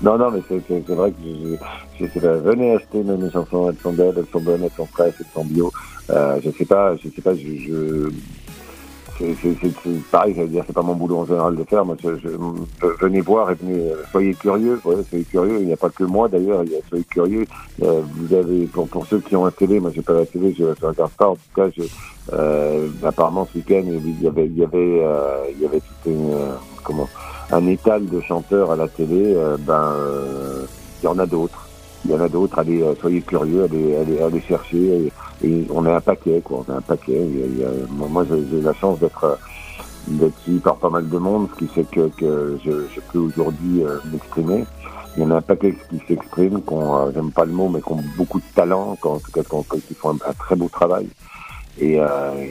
[0.02, 0.60] non non mais c'est
[0.94, 1.56] vrai que je,
[2.04, 4.86] je, pas, venez acheter mes, mes chansons elles sont belles elles sont bonnes elles sont
[4.86, 5.70] fraîches elles sont bio
[6.10, 8.10] euh, je sais pas je sais pas je, je
[9.18, 11.84] c'est pareil, j'allais dire, c'est pas mon boulot en général de faire.
[11.84, 14.80] Moi, je, je- venez voir et venez, euh, soyez curieux.
[14.82, 15.58] Soyez curieux.
[15.60, 16.64] Il n'y a pas que moi d'ailleurs.
[16.88, 17.44] Soyez curieux.
[17.82, 20.52] Euh, vous avez, pour, pour ceux qui ont un télé, moi j'ai pas la télé,
[20.58, 21.28] je, je regarde pas.
[21.28, 21.82] En tout cas, je,
[22.32, 26.06] euh, apparemment ce week-end, il y avait, il y avait, euh, il y avait toute
[26.12, 27.08] une, euh, comment,
[27.52, 29.34] un étal de chanteurs à la télé.
[29.36, 29.94] euh, ben,
[31.02, 31.68] il y en a d'autres.
[32.04, 32.58] Il y en a d'autres.
[32.58, 34.78] Allez, soyez curieux, allez, allez, allez chercher.
[35.06, 35.12] Et,
[35.44, 36.64] et on est un paquet, quoi.
[36.66, 37.18] On est un paquet.
[37.20, 39.38] A- a- moi, j'ai la chance d'être
[40.06, 43.98] d'être par pas mal de monde, ce qui fait que, que je, peux aujourd'hui euh,
[44.12, 44.64] m'exprimer.
[45.16, 47.68] Il y en a un paquet qui s'expriment, qui ont, euh, j'aime pas le mot,
[47.68, 50.32] mais qui ont beaucoup de talent, qui, en tout cas, qui, ont- qui font un
[50.38, 51.08] très beau travail.
[51.80, 52.06] Et euh,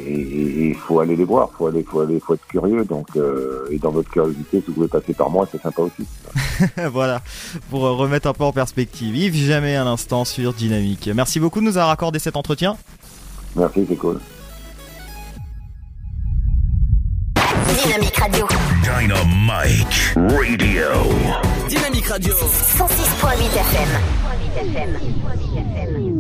[0.05, 2.83] il faut aller les voir, faut aller, faut aller, faut être curieux.
[2.83, 6.05] Donc, euh, et dans votre curiosité, si vous pouvez passer par moi, c'est sympa aussi.
[6.91, 7.21] voilà,
[7.69, 9.15] pour euh, remettre un peu en perspective.
[9.15, 11.09] Yves, jamais un instant sur Dynamique.
[11.15, 12.75] Merci beaucoup de nous avoir accordé cet entretien.
[13.55, 14.19] Merci, c'est cool.
[17.83, 18.47] Dynamique Radio.
[18.83, 20.91] Dynamite Radio.
[21.69, 22.33] Dynamique Radio.
[22.33, 24.23] 106.8 FM.
[25.55, 26.12] I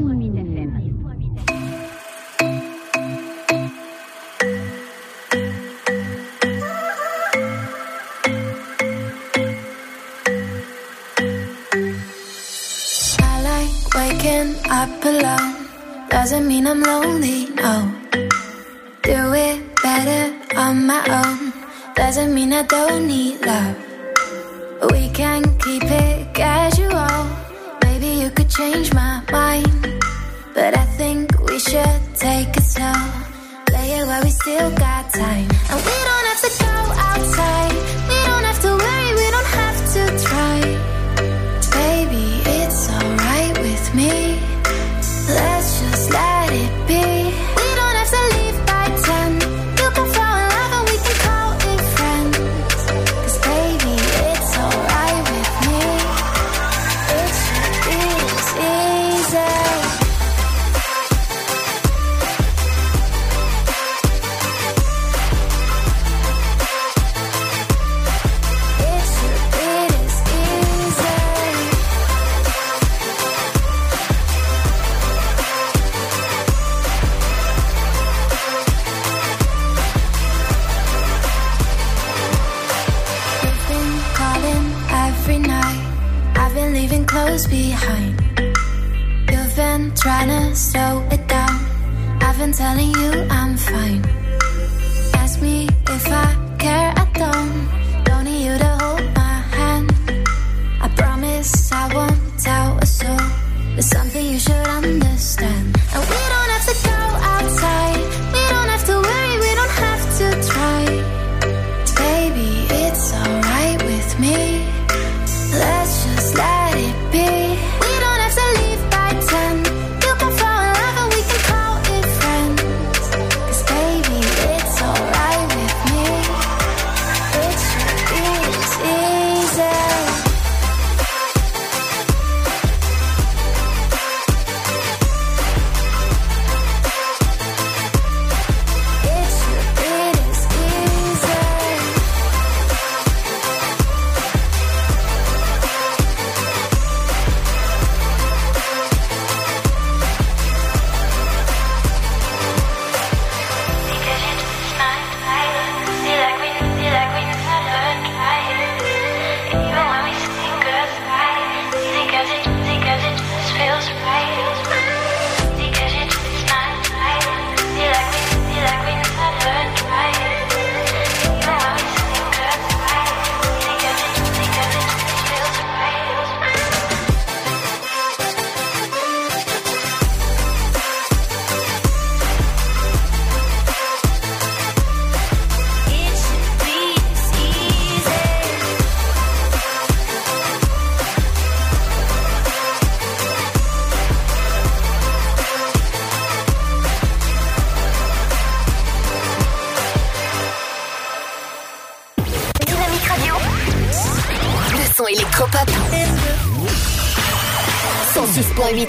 [14.03, 15.55] like waking up alone.
[16.09, 17.75] Doesn't mean I'm lonely, no.
[19.01, 20.23] Do it better
[20.57, 21.53] on my own.
[21.95, 23.75] Doesn't mean I don't need love.
[24.91, 27.17] We can keep it casual.
[27.83, 29.83] Maybe you could change my mind.
[30.55, 32.99] But I think we should take it slow.
[33.67, 35.49] Play it while we still got time.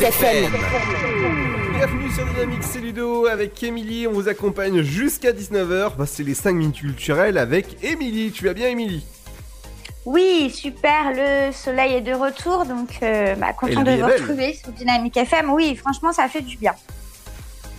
[0.05, 0.53] FM.
[1.73, 4.07] Bienvenue sur Dynamique, c'est Ludo avec Émilie.
[4.07, 5.97] On vous accompagne jusqu'à 19h.
[5.97, 8.31] Bah, c'est les 5 minutes culturelles avec Émilie.
[8.31, 9.03] Tu vas bien, Émilie?
[10.05, 14.73] Oui, super, le soleil est de retour, donc euh, bah, content de vous retrouver sur
[14.73, 15.51] Dynamique FM.
[15.51, 16.75] Oui, franchement, ça fait du bien.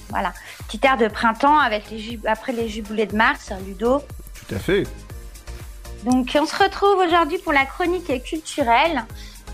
[0.10, 0.34] Voilà,
[0.68, 4.02] petit air de printemps avec les après les jubilés de mars, Ludo.
[4.34, 4.88] Tout à fait.
[6.06, 9.06] Donc, on se retrouve aujourd'hui pour la chronique culturelle.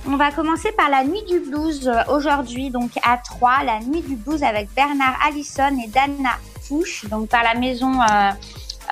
[0.07, 4.01] On va commencer par la nuit du blues euh, aujourd'hui, donc à 3, la nuit
[4.01, 8.31] du blues avec Bernard Allison et Dana Fouche, donc par la maison euh,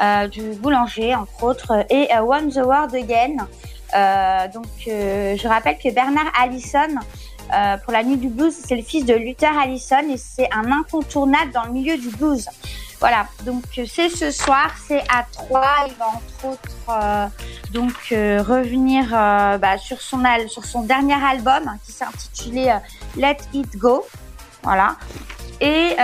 [0.03, 3.37] euh, du boulanger, entre autres, et euh, One the World Again.
[3.95, 6.99] Euh, donc, euh, je rappelle que Bernard Allison,
[7.83, 11.51] pour la nuit du blues, c'est le fils de Luther Allison et c'est un incontournable
[11.51, 12.47] dans le milieu du blues.
[12.99, 15.61] Voilà, donc euh, c'est ce soir, c'est à 3.
[15.87, 16.59] Il va entre autres
[16.89, 17.27] euh,
[17.71, 20.17] donc euh, revenir bah, sur son
[20.81, 22.75] dernier album hein, qui s'est intitulé
[23.15, 24.05] Let It Go.
[24.63, 24.97] Voilà.
[25.61, 25.95] Et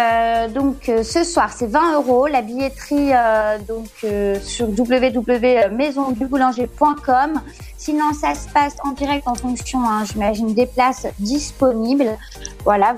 [0.54, 3.12] donc ce soir c'est 20 euros la billetterie
[3.68, 3.90] donc
[4.44, 7.42] sur www.maisonduboulanger.com.
[7.78, 12.18] Sinon ça se passe en direct en fonction, hein, j'imagine des places disponibles.
[12.66, 12.96] Voilà,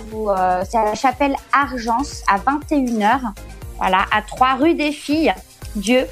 [0.68, 3.34] c'est à la chapelle Argence à 21h.
[3.78, 5.34] Voilà, à 3 rue des Filles,
[5.76, 6.08] Dieu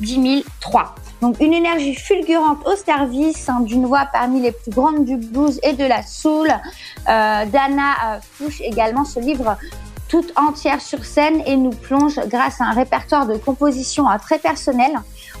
[0.00, 0.94] 10 003.
[1.20, 5.60] Donc une énergie fulgurante au service hein, d'une voix parmi les plus grandes du blues
[5.62, 6.48] et de la soul.
[6.48, 9.56] Euh, Dana euh, également se livre
[10.08, 14.38] toute entière sur scène et nous plonge grâce à un répertoire de compositions euh, très
[14.38, 14.90] personnel,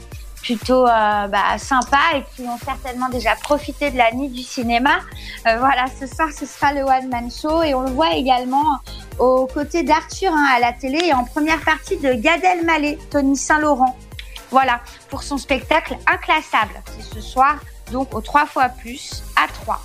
[0.48, 5.00] plutôt euh, bah, sympa et qui ont certainement déjà profité de la nuit du cinéma,
[5.46, 8.80] euh, voilà, ce soir ce sera le one-man show et on le voit également
[9.20, 13.36] aux côtés d'Arthur hein, à la télé et en première partie de Gad Elmaleh, Tony
[13.36, 13.98] Saint-Laurent.
[14.50, 14.80] Voilà,
[15.10, 16.82] pour son spectacle inclassable.
[16.96, 17.58] C'est ce soir,
[17.92, 19.84] donc au 3 fois plus, à 3.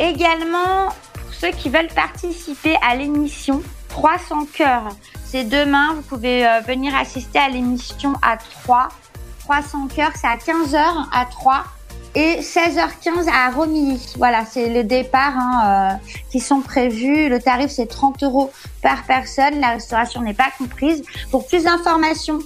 [0.00, 4.88] Également, pour ceux qui veulent participer à l'émission 300 cœurs,
[5.24, 8.88] c'est demain, vous pouvez euh, venir assister à l'émission à 3.
[9.40, 11.64] 300 cœurs, c'est à 15h à 3
[12.14, 14.14] et 16h15 à Romilly.
[14.16, 17.28] Voilà, c'est le départ hein, euh, qui sont prévus.
[17.28, 18.50] Le tarif, c'est 30 euros
[18.82, 19.60] par personne.
[19.60, 21.02] La restauration n'est pas comprise.
[21.30, 22.40] Pour plus d'informations,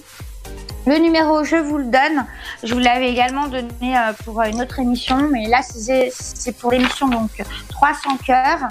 [0.87, 2.27] Le numéro, je vous le donne.
[2.63, 7.07] Je vous l'avais également donné euh, pour une autre émission, mais là, c'est pour l'émission
[7.07, 7.31] donc
[7.69, 8.67] 300 cœurs.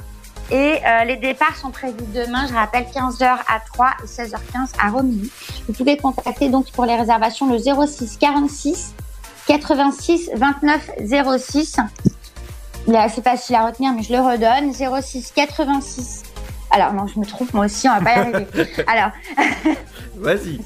[0.51, 4.91] Et euh, les départs sont prévus demain, je rappelle, 15h à 3 et 16h15 à
[4.91, 5.31] Romilly.
[5.67, 8.95] Vous pouvez contacter donc pour les réservations le 06 46
[9.47, 10.91] 86 29
[11.39, 11.77] 06.
[12.87, 14.73] Il est assez facile à retenir, mais je le redonne.
[14.73, 16.23] 06 86.
[16.71, 18.47] Alors non, je me trompe moi aussi, on va pas y arriver.
[18.87, 19.11] Alors,
[20.17, 20.61] Vas-y.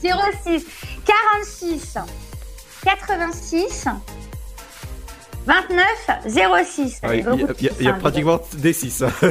[0.45, 0.67] 06
[1.05, 1.99] 46
[2.85, 3.89] 86
[5.49, 7.01] 29 06.
[7.03, 9.03] Ah, Il y a, y y pratiquement des 6.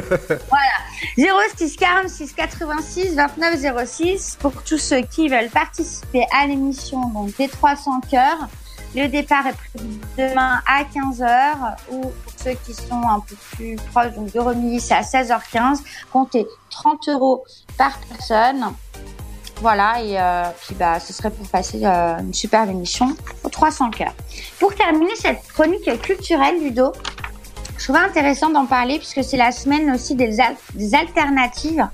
[0.48, 1.38] Voilà.
[1.56, 7.46] 06 46 86 29 06 pour tous ceux qui veulent participer à l'émission donc des
[7.46, 8.48] 300 cœurs.
[8.96, 13.76] Le départ est prévu demain à 15h ou pour ceux qui sont un peu plus
[13.92, 15.82] proches donc de Romilly, c'est à 16h15.
[16.12, 17.44] Comptez 30 euros
[17.76, 18.64] par personne.
[19.60, 23.90] Voilà, et euh, puis bah, ce serait pour passer euh, une superbe émission aux 300
[23.90, 24.14] cœurs.
[24.60, 26.92] Pour terminer cette chronique culturelle, Ludo,
[27.76, 31.86] je trouvais intéressant d'en parler puisque c'est la semaine aussi des, al- des alternatives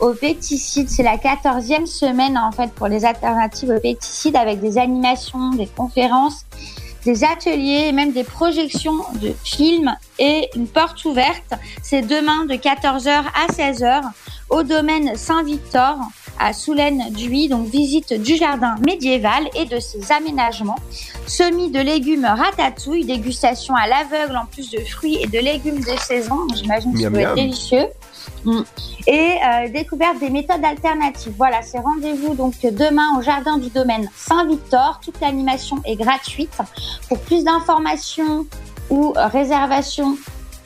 [0.00, 0.90] aux pesticides.
[0.90, 5.66] C'est la 14e semaine en fait pour les alternatives aux pesticides avec des animations, des
[5.66, 6.44] conférences,
[7.06, 11.54] des ateliers et même des projections de films et une porte ouverte.
[11.82, 14.02] C'est demain de 14h à 16h
[14.50, 15.96] au domaine Saint-Victor
[16.38, 20.78] à Soulaine-Duy, donc visite du jardin médiéval et de ses aménagements,
[21.26, 25.98] semis de légumes ratatouille, dégustation à l'aveugle en plus de fruits et de légumes de
[25.98, 27.86] saison, j'imagine que ça doit être délicieux.
[28.44, 28.60] Mm.
[29.06, 31.34] Et euh, découverte des méthodes alternatives.
[31.36, 35.00] Voilà, c'est rendez-vous donc demain au jardin du domaine Saint-Victor.
[35.04, 36.58] Toute l'animation est gratuite.
[37.08, 38.46] Pour plus d'informations
[38.90, 40.16] ou euh, réservations,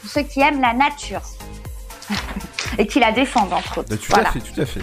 [0.00, 1.22] pour ceux qui aiment la nature
[2.78, 3.90] et qui la défendent, entre autres.
[3.90, 4.28] Bah, tout voilà.
[4.28, 4.80] à fait, tout à fait.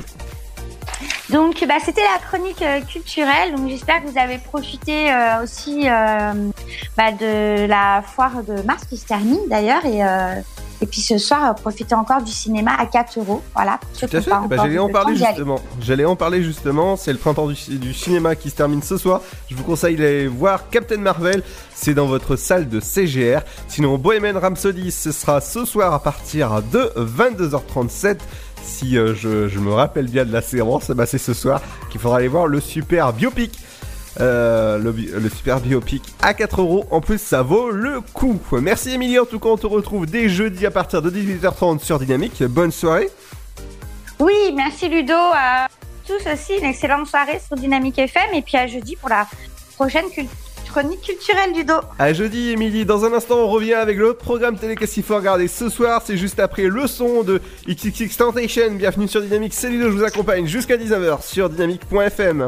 [1.30, 3.56] Donc, bah, c'était la chronique euh, culturelle.
[3.56, 6.34] Donc, j'espère que vous avez profité euh, aussi euh,
[6.98, 9.86] bah, de la foire de mars qui se termine d'ailleurs.
[9.86, 10.02] Et,
[10.82, 13.42] et puis ce soir, profitez encore du cinéma à 4 euros.
[13.56, 13.80] Voilà.
[13.98, 14.30] Tout à fait.
[14.30, 15.60] Bah, encore J'allais en le parler justement.
[15.80, 16.96] J'allais en parler justement.
[16.96, 19.22] C'est le printemps du, du cinéma qui se termine ce soir.
[19.50, 21.44] Je vous conseille d'aller voir Captain Marvel.
[21.74, 23.42] C'est dans votre salle de CGR.
[23.68, 28.18] Sinon, Bohemian Rhapsody, ce sera ce soir à partir de 22h37.
[28.64, 32.18] Si euh, je, me rappelle bien de la séance, bah, c'est ce soir qu'il faudra
[32.18, 33.58] aller voir le super biopic.
[34.20, 36.86] Euh, le, super biopic à 4 euros.
[36.92, 38.40] En plus, ça vaut le coup.
[38.62, 39.20] Merci Émilie.
[39.20, 42.44] En tout cas, on te retrouve dès jeudi à partir de 18h30 sur Dynamique.
[42.44, 43.10] Bonne soirée.
[44.20, 45.14] Oui, merci Ludo.
[45.14, 45.68] À
[46.06, 48.34] tous aussi, une excellente soirée sur Dynamique FM.
[48.34, 49.26] Et puis à jeudi pour la
[49.76, 50.28] prochaine cul-
[50.72, 51.74] chronique culturelle Ludo.
[52.00, 52.86] À jeudi, Émilie.
[52.86, 56.02] Dans un instant, on revient avec le programme télé qu'est-ce qu'il regarder ce soir.
[56.06, 58.72] C'est juste après le son de XXX Tentation.
[58.72, 59.54] Bienvenue sur Dynamique.
[59.54, 62.48] C'est Ludo, je vous accompagne jusqu'à 19h sur dynamique.fm.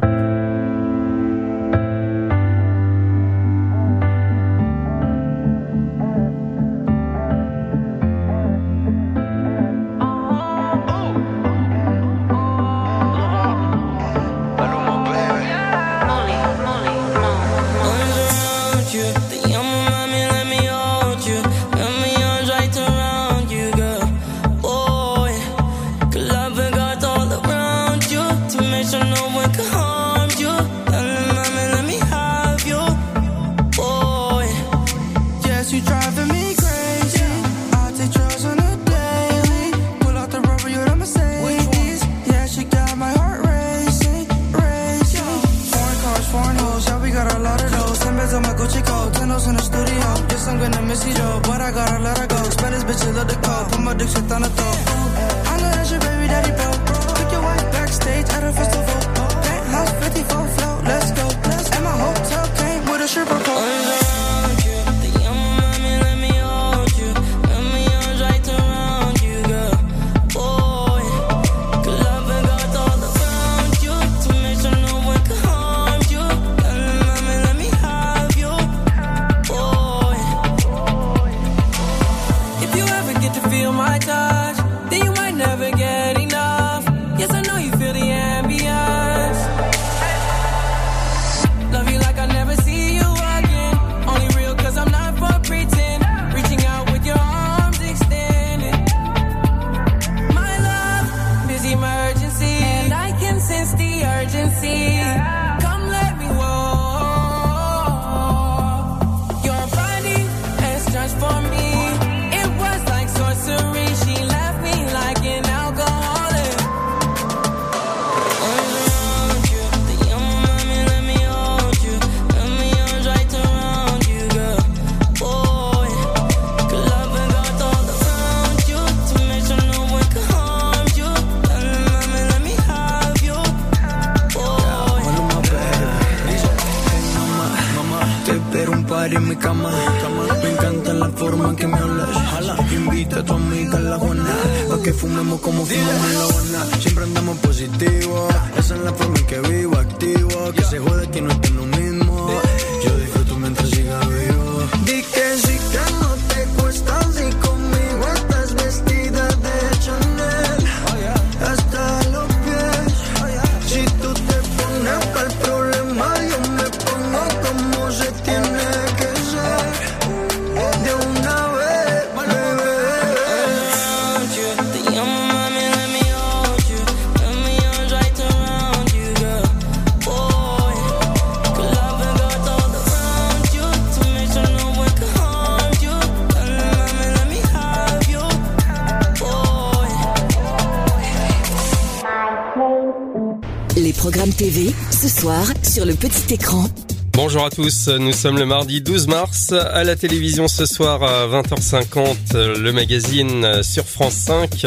[197.11, 199.51] Bonjour à tous, nous sommes le mardi 12 mars.
[199.51, 204.65] À la télévision ce soir à 20h50, le magazine sur France 5.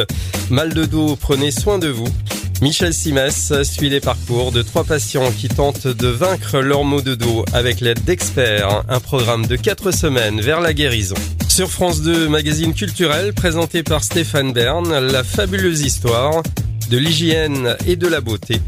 [0.49, 2.07] Mal de dos, prenez soin de vous.
[2.63, 7.17] Michel Simès suit les parcours de trois patients qui tentent de vaincre leurs maux de
[7.17, 8.85] dos avec l'aide d'experts.
[8.89, 11.17] Un programme de quatre semaines vers la guérison.
[11.49, 16.45] Sur France 2, magazine culturel présenté par Stéphane Bern, la fabuleuse histoire
[16.91, 18.61] de l'hygiène et de la beauté.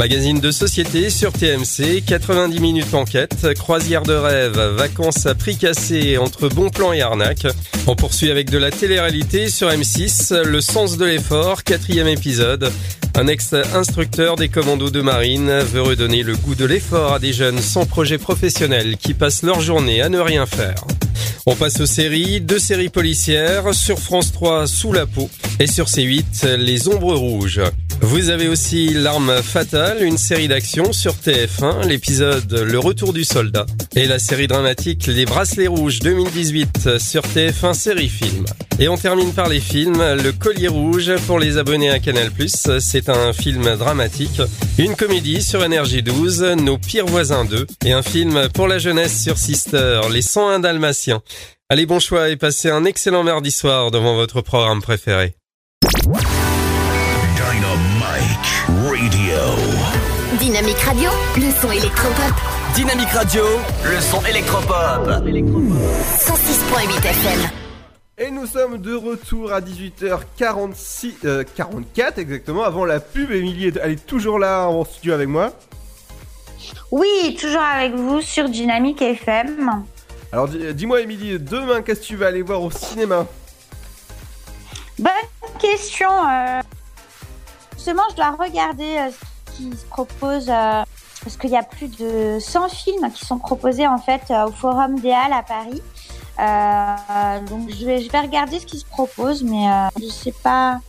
[0.00, 6.16] Magazine de société sur TMC, 90 minutes enquête, croisière de rêve, vacances à prix cassé
[6.16, 7.46] entre bon plan et arnaque.
[7.86, 12.72] On poursuit avec de la télé-réalité sur M6, le sens de l'effort, quatrième épisode.
[13.14, 17.60] Un ex-instructeur des commandos de marine veut redonner le goût de l'effort à des jeunes
[17.60, 20.82] sans projet professionnel qui passent leur journée à ne rien faire.
[21.44, 25.28] On passe aux séries, deux séries policières, sur France 3 Sous la peau
[25.58, 27.60] et sur C8 Les ombres rouges.
[28.02, 33.66] Vous avez aussi L'arme fatale, une série d'action sur TF1, l'épisode Le retour du soldat
[33.94, 38.46] et la série dramatique Les bracelets rouges 2018 sur TF1 série film.
[38.78, 42.30] Et on termine par les films, Le collier rouge pour les abonnés à Canal+,
[42.80, 44.40] c'est un film dramatique,
[44.78, 49.22] une comédie sur Énergie 12, Nos pires voisins 2 et un film pour la jeunesse
[49.22, 51.22] sur Sister, Les 101 dalmatiens.
[51.68, 55.34] Allez, bon choix et passez un excellent mardi soir devant votre programme préféré.
[60.70, 62.32] Dynamique Radio, le son électropop.
[62.76, 63.42] Dynamique Radio,
[63.82, 65.04] le son électropop.
[65.08, 67.40] 106.8 FM.
[68.18, 73.32] Et nous sommes de retour à 18h46, euh, 44 exactement, avant la pub.
[73.32, 75.50] Émilie, est- elle est toujours là en studio avec moi.
[76.92, 79.82] Oui, toujours avec vous sur Dynamique FM.
[80.30, 83.26] Alors dis- dis-moi Émilie, demain qu'est-ce que tu vas aller voir au cinéma?
[85.00, 85.10] Bonne
[85.60, 86.10] question.
[86.28, 86.60] euh,
[87.74, 89.10] Justement, je dois regarder euh,
[89.56, 90.82] qui se propose euh,
[91.22, 94.52] parce qu'il y a plus de 100 films qui sont proposés en fait euh, au
[94.52, 95.82] Forum des Halles à Paris.
[96.38, 100.34] Euh, donc je vais, je vais regarder ce qui se propose, mais euh, je sais
[100.42, 100.80] pas.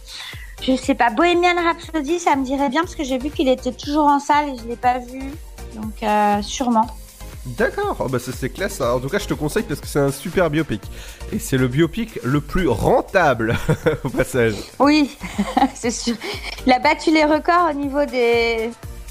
[0.62, 1.10] Je sais pas.
[1.10, 4.50] Bohemian Rhapsody, ça me dirait bien parce que j'ai vu qu'il était toujours en salle
[4.50, 5.22] et je l'ai pas vu.
[5.76, 6.86] Donc euh, sûrement.
[7.45, 8.76] D'accord, oh bah c'est classe.
[8.76, 8.95] ça.
[8.95, 10.81] En tout cas, je te conseille parce que c'est un super biopic.
[11.34, 13.55] Et c'est le biopic le plus rentable
[14.03, 14.53] au passage.
[14.80, 15.18] Oui,
[15.73, 16.15] c'est sûr.
[16.68, 18.69] Il a battu les records au niveau des,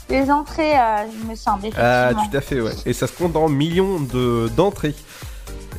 [0.09, 1.69] des entrées, euh, il me semble.
[1.77, 2.73] Ah, tout à fait, ouais.
[2.87, 4.95] Et ça se compte en millions de d'entrées.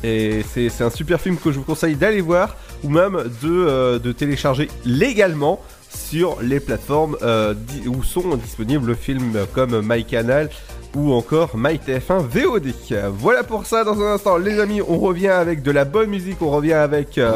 [0.04, 3.98] Et c'est un super film que je vous conseille d'aller voir ou même de, euh,
[4.00, 7.54] de télécharger légalement sur les plateformes euh,
[7.86, 10.50] où sont disponibles le film comme MyCanal
[10.94, 12.72] ou encore MyTF1 VOD.
[13.14, 16.40] Voilà pour ça dans un instant les amis, on revient avec de la bonne musique,
[16.42, 17.18] on revient avec...
[17.18, 17.32] euh,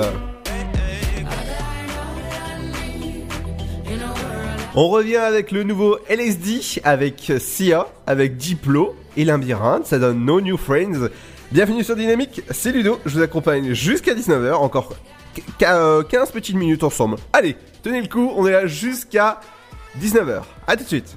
[4.78, 10.42] On revient avec le nouveau LSD, avec Sia, avec Diplo et Labyrinthe, ça donne No
[10.42, 11.08] New Friends.
[11.50, 14.90] Bienvenue sur Dynamique, c'est Ludo, je vous accompagne jusqu'à 19h, encore
[15.34, 17.16] qu- qu- euh, 15 petites minutes ensemble.
[17.32, 19.40] Allez, tenez le coup, on est là jusqu'à
[19.98, 20.42] 19h.
[20.66, 21.16] À tout de suite.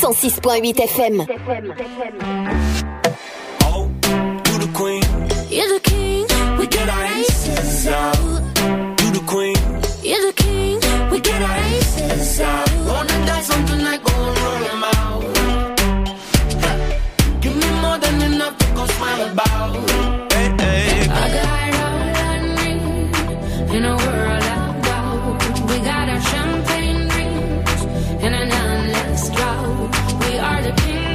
[0.00, 1.14] 106.8 FM.
[4.46, 5.02] You the queen.
[5.50, 6.26] You're the king.
[6.58, 8.18] We get our aces out.
[9.00, 9.56] You the queen.
[10.02, 10.80] You're the king.
[11.10, 12.70] We get our aces out.
[12.86, 15.24] Wanna die something like gon' roll 'em out.
[17.40, 19.90] Give me more than enough to go smile about.
[20.32, 21.08] Hey, hey.
[21.22, 22.00] I got all
[22.30, 24.33] I need in a world
[29.14, 31.13] We are the kings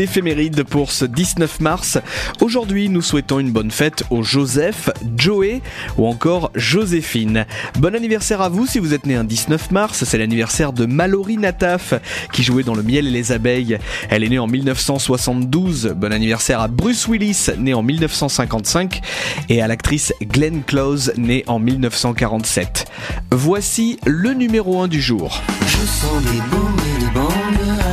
[0.00, 1.98] l'éphéméride pour ce 19 mars.
[2.40, 5.60] Aujourd'hui, nous souhaitons une bonne fête aux Joseph, Joey
[5.98, 7.44] ou encore Joséphine.
[7.78, 11.36] Bon anniversaire à vous si vous êtes né un 19 mars, c'est l'anniversaire de Mallory
[11.36, 11.92] Nataf
[12.32, 13.76] qui jouait dans Le miel et les abeilles.
[14.08, 15.94] Elle est née en 1972.
[15.98, 19.02] Bon anniversaire à Bruce Willis, né en 1955
[19.50, 22.86] et à l'actrice Glenn Close, née en 1947.
[23.32, 25.42] Voici le numéro 1 du jour.
[25.66, 27.50] Je sens des et des bangs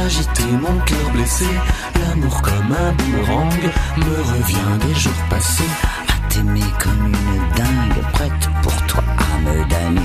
[0.07, 1.45] agiter mon cœur blessé.
[2.09, 3.51] Comme un boomerang
[3.97, 5.63] me revient des jours passés.
[6.07, 10.01] À t'aimer comme une dingue, prête pour toi à me damner.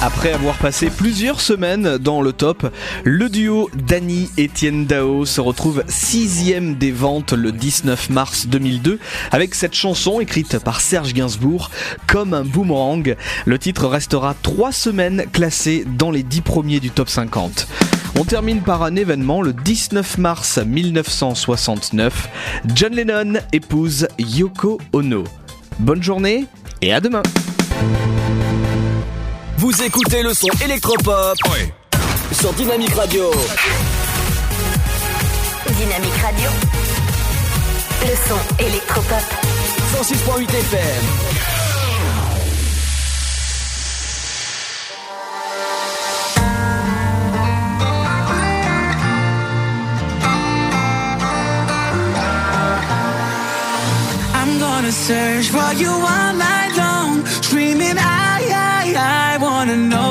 [0.00, 2.72] Après avoir passé plusieurs semaines dans le top,
[3.04, 8.98] le duo Dany Etienne Dao se retrouve sixième des ventes le 19 mars 2002
[9.32, 11.70] avec cette chanson écrite par Serge Gainsbourg
[12.06, 13.16] comme un boomerang.
[13.44, 17.66] Le titre restera trois semaines classé dans les dix premiers du top 50.
[18.18, 22.28] On termine par un événement le 19 mars 1969.
[22.74, 25.24] John Lennon épouse Yoko Ono.
[25.78, 26.46] Bonne journée
[26.80, 27.22] et à demain.
[29.58, 31.38] Vous écoutez le son électropop
[32.32, 33.30] sur Dynamique Radio.
[35.66, 36.50] Dynamique Radio.
[38.02, 39.24] Le son électropop.
[39.94, 41.35] 106.8 FM.
[55.06, 60.05] search for you all night long, screaming I, I, I wanna know.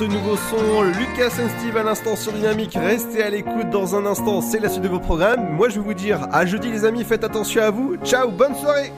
[0.00, 0.82] ce nouveau son.
[0.82, 2.74] Lucas and Steve à l'instant sur Dynamique.
[2.74, 5.54] Restez à l'écoute dans un instant, c'est la suite de vos programmes.
[5.56, 7.96] Moi je vais vous dire à jeudi les amis, faites attention à vous.
[8.02, 8.92] Ciao, bonne soirée.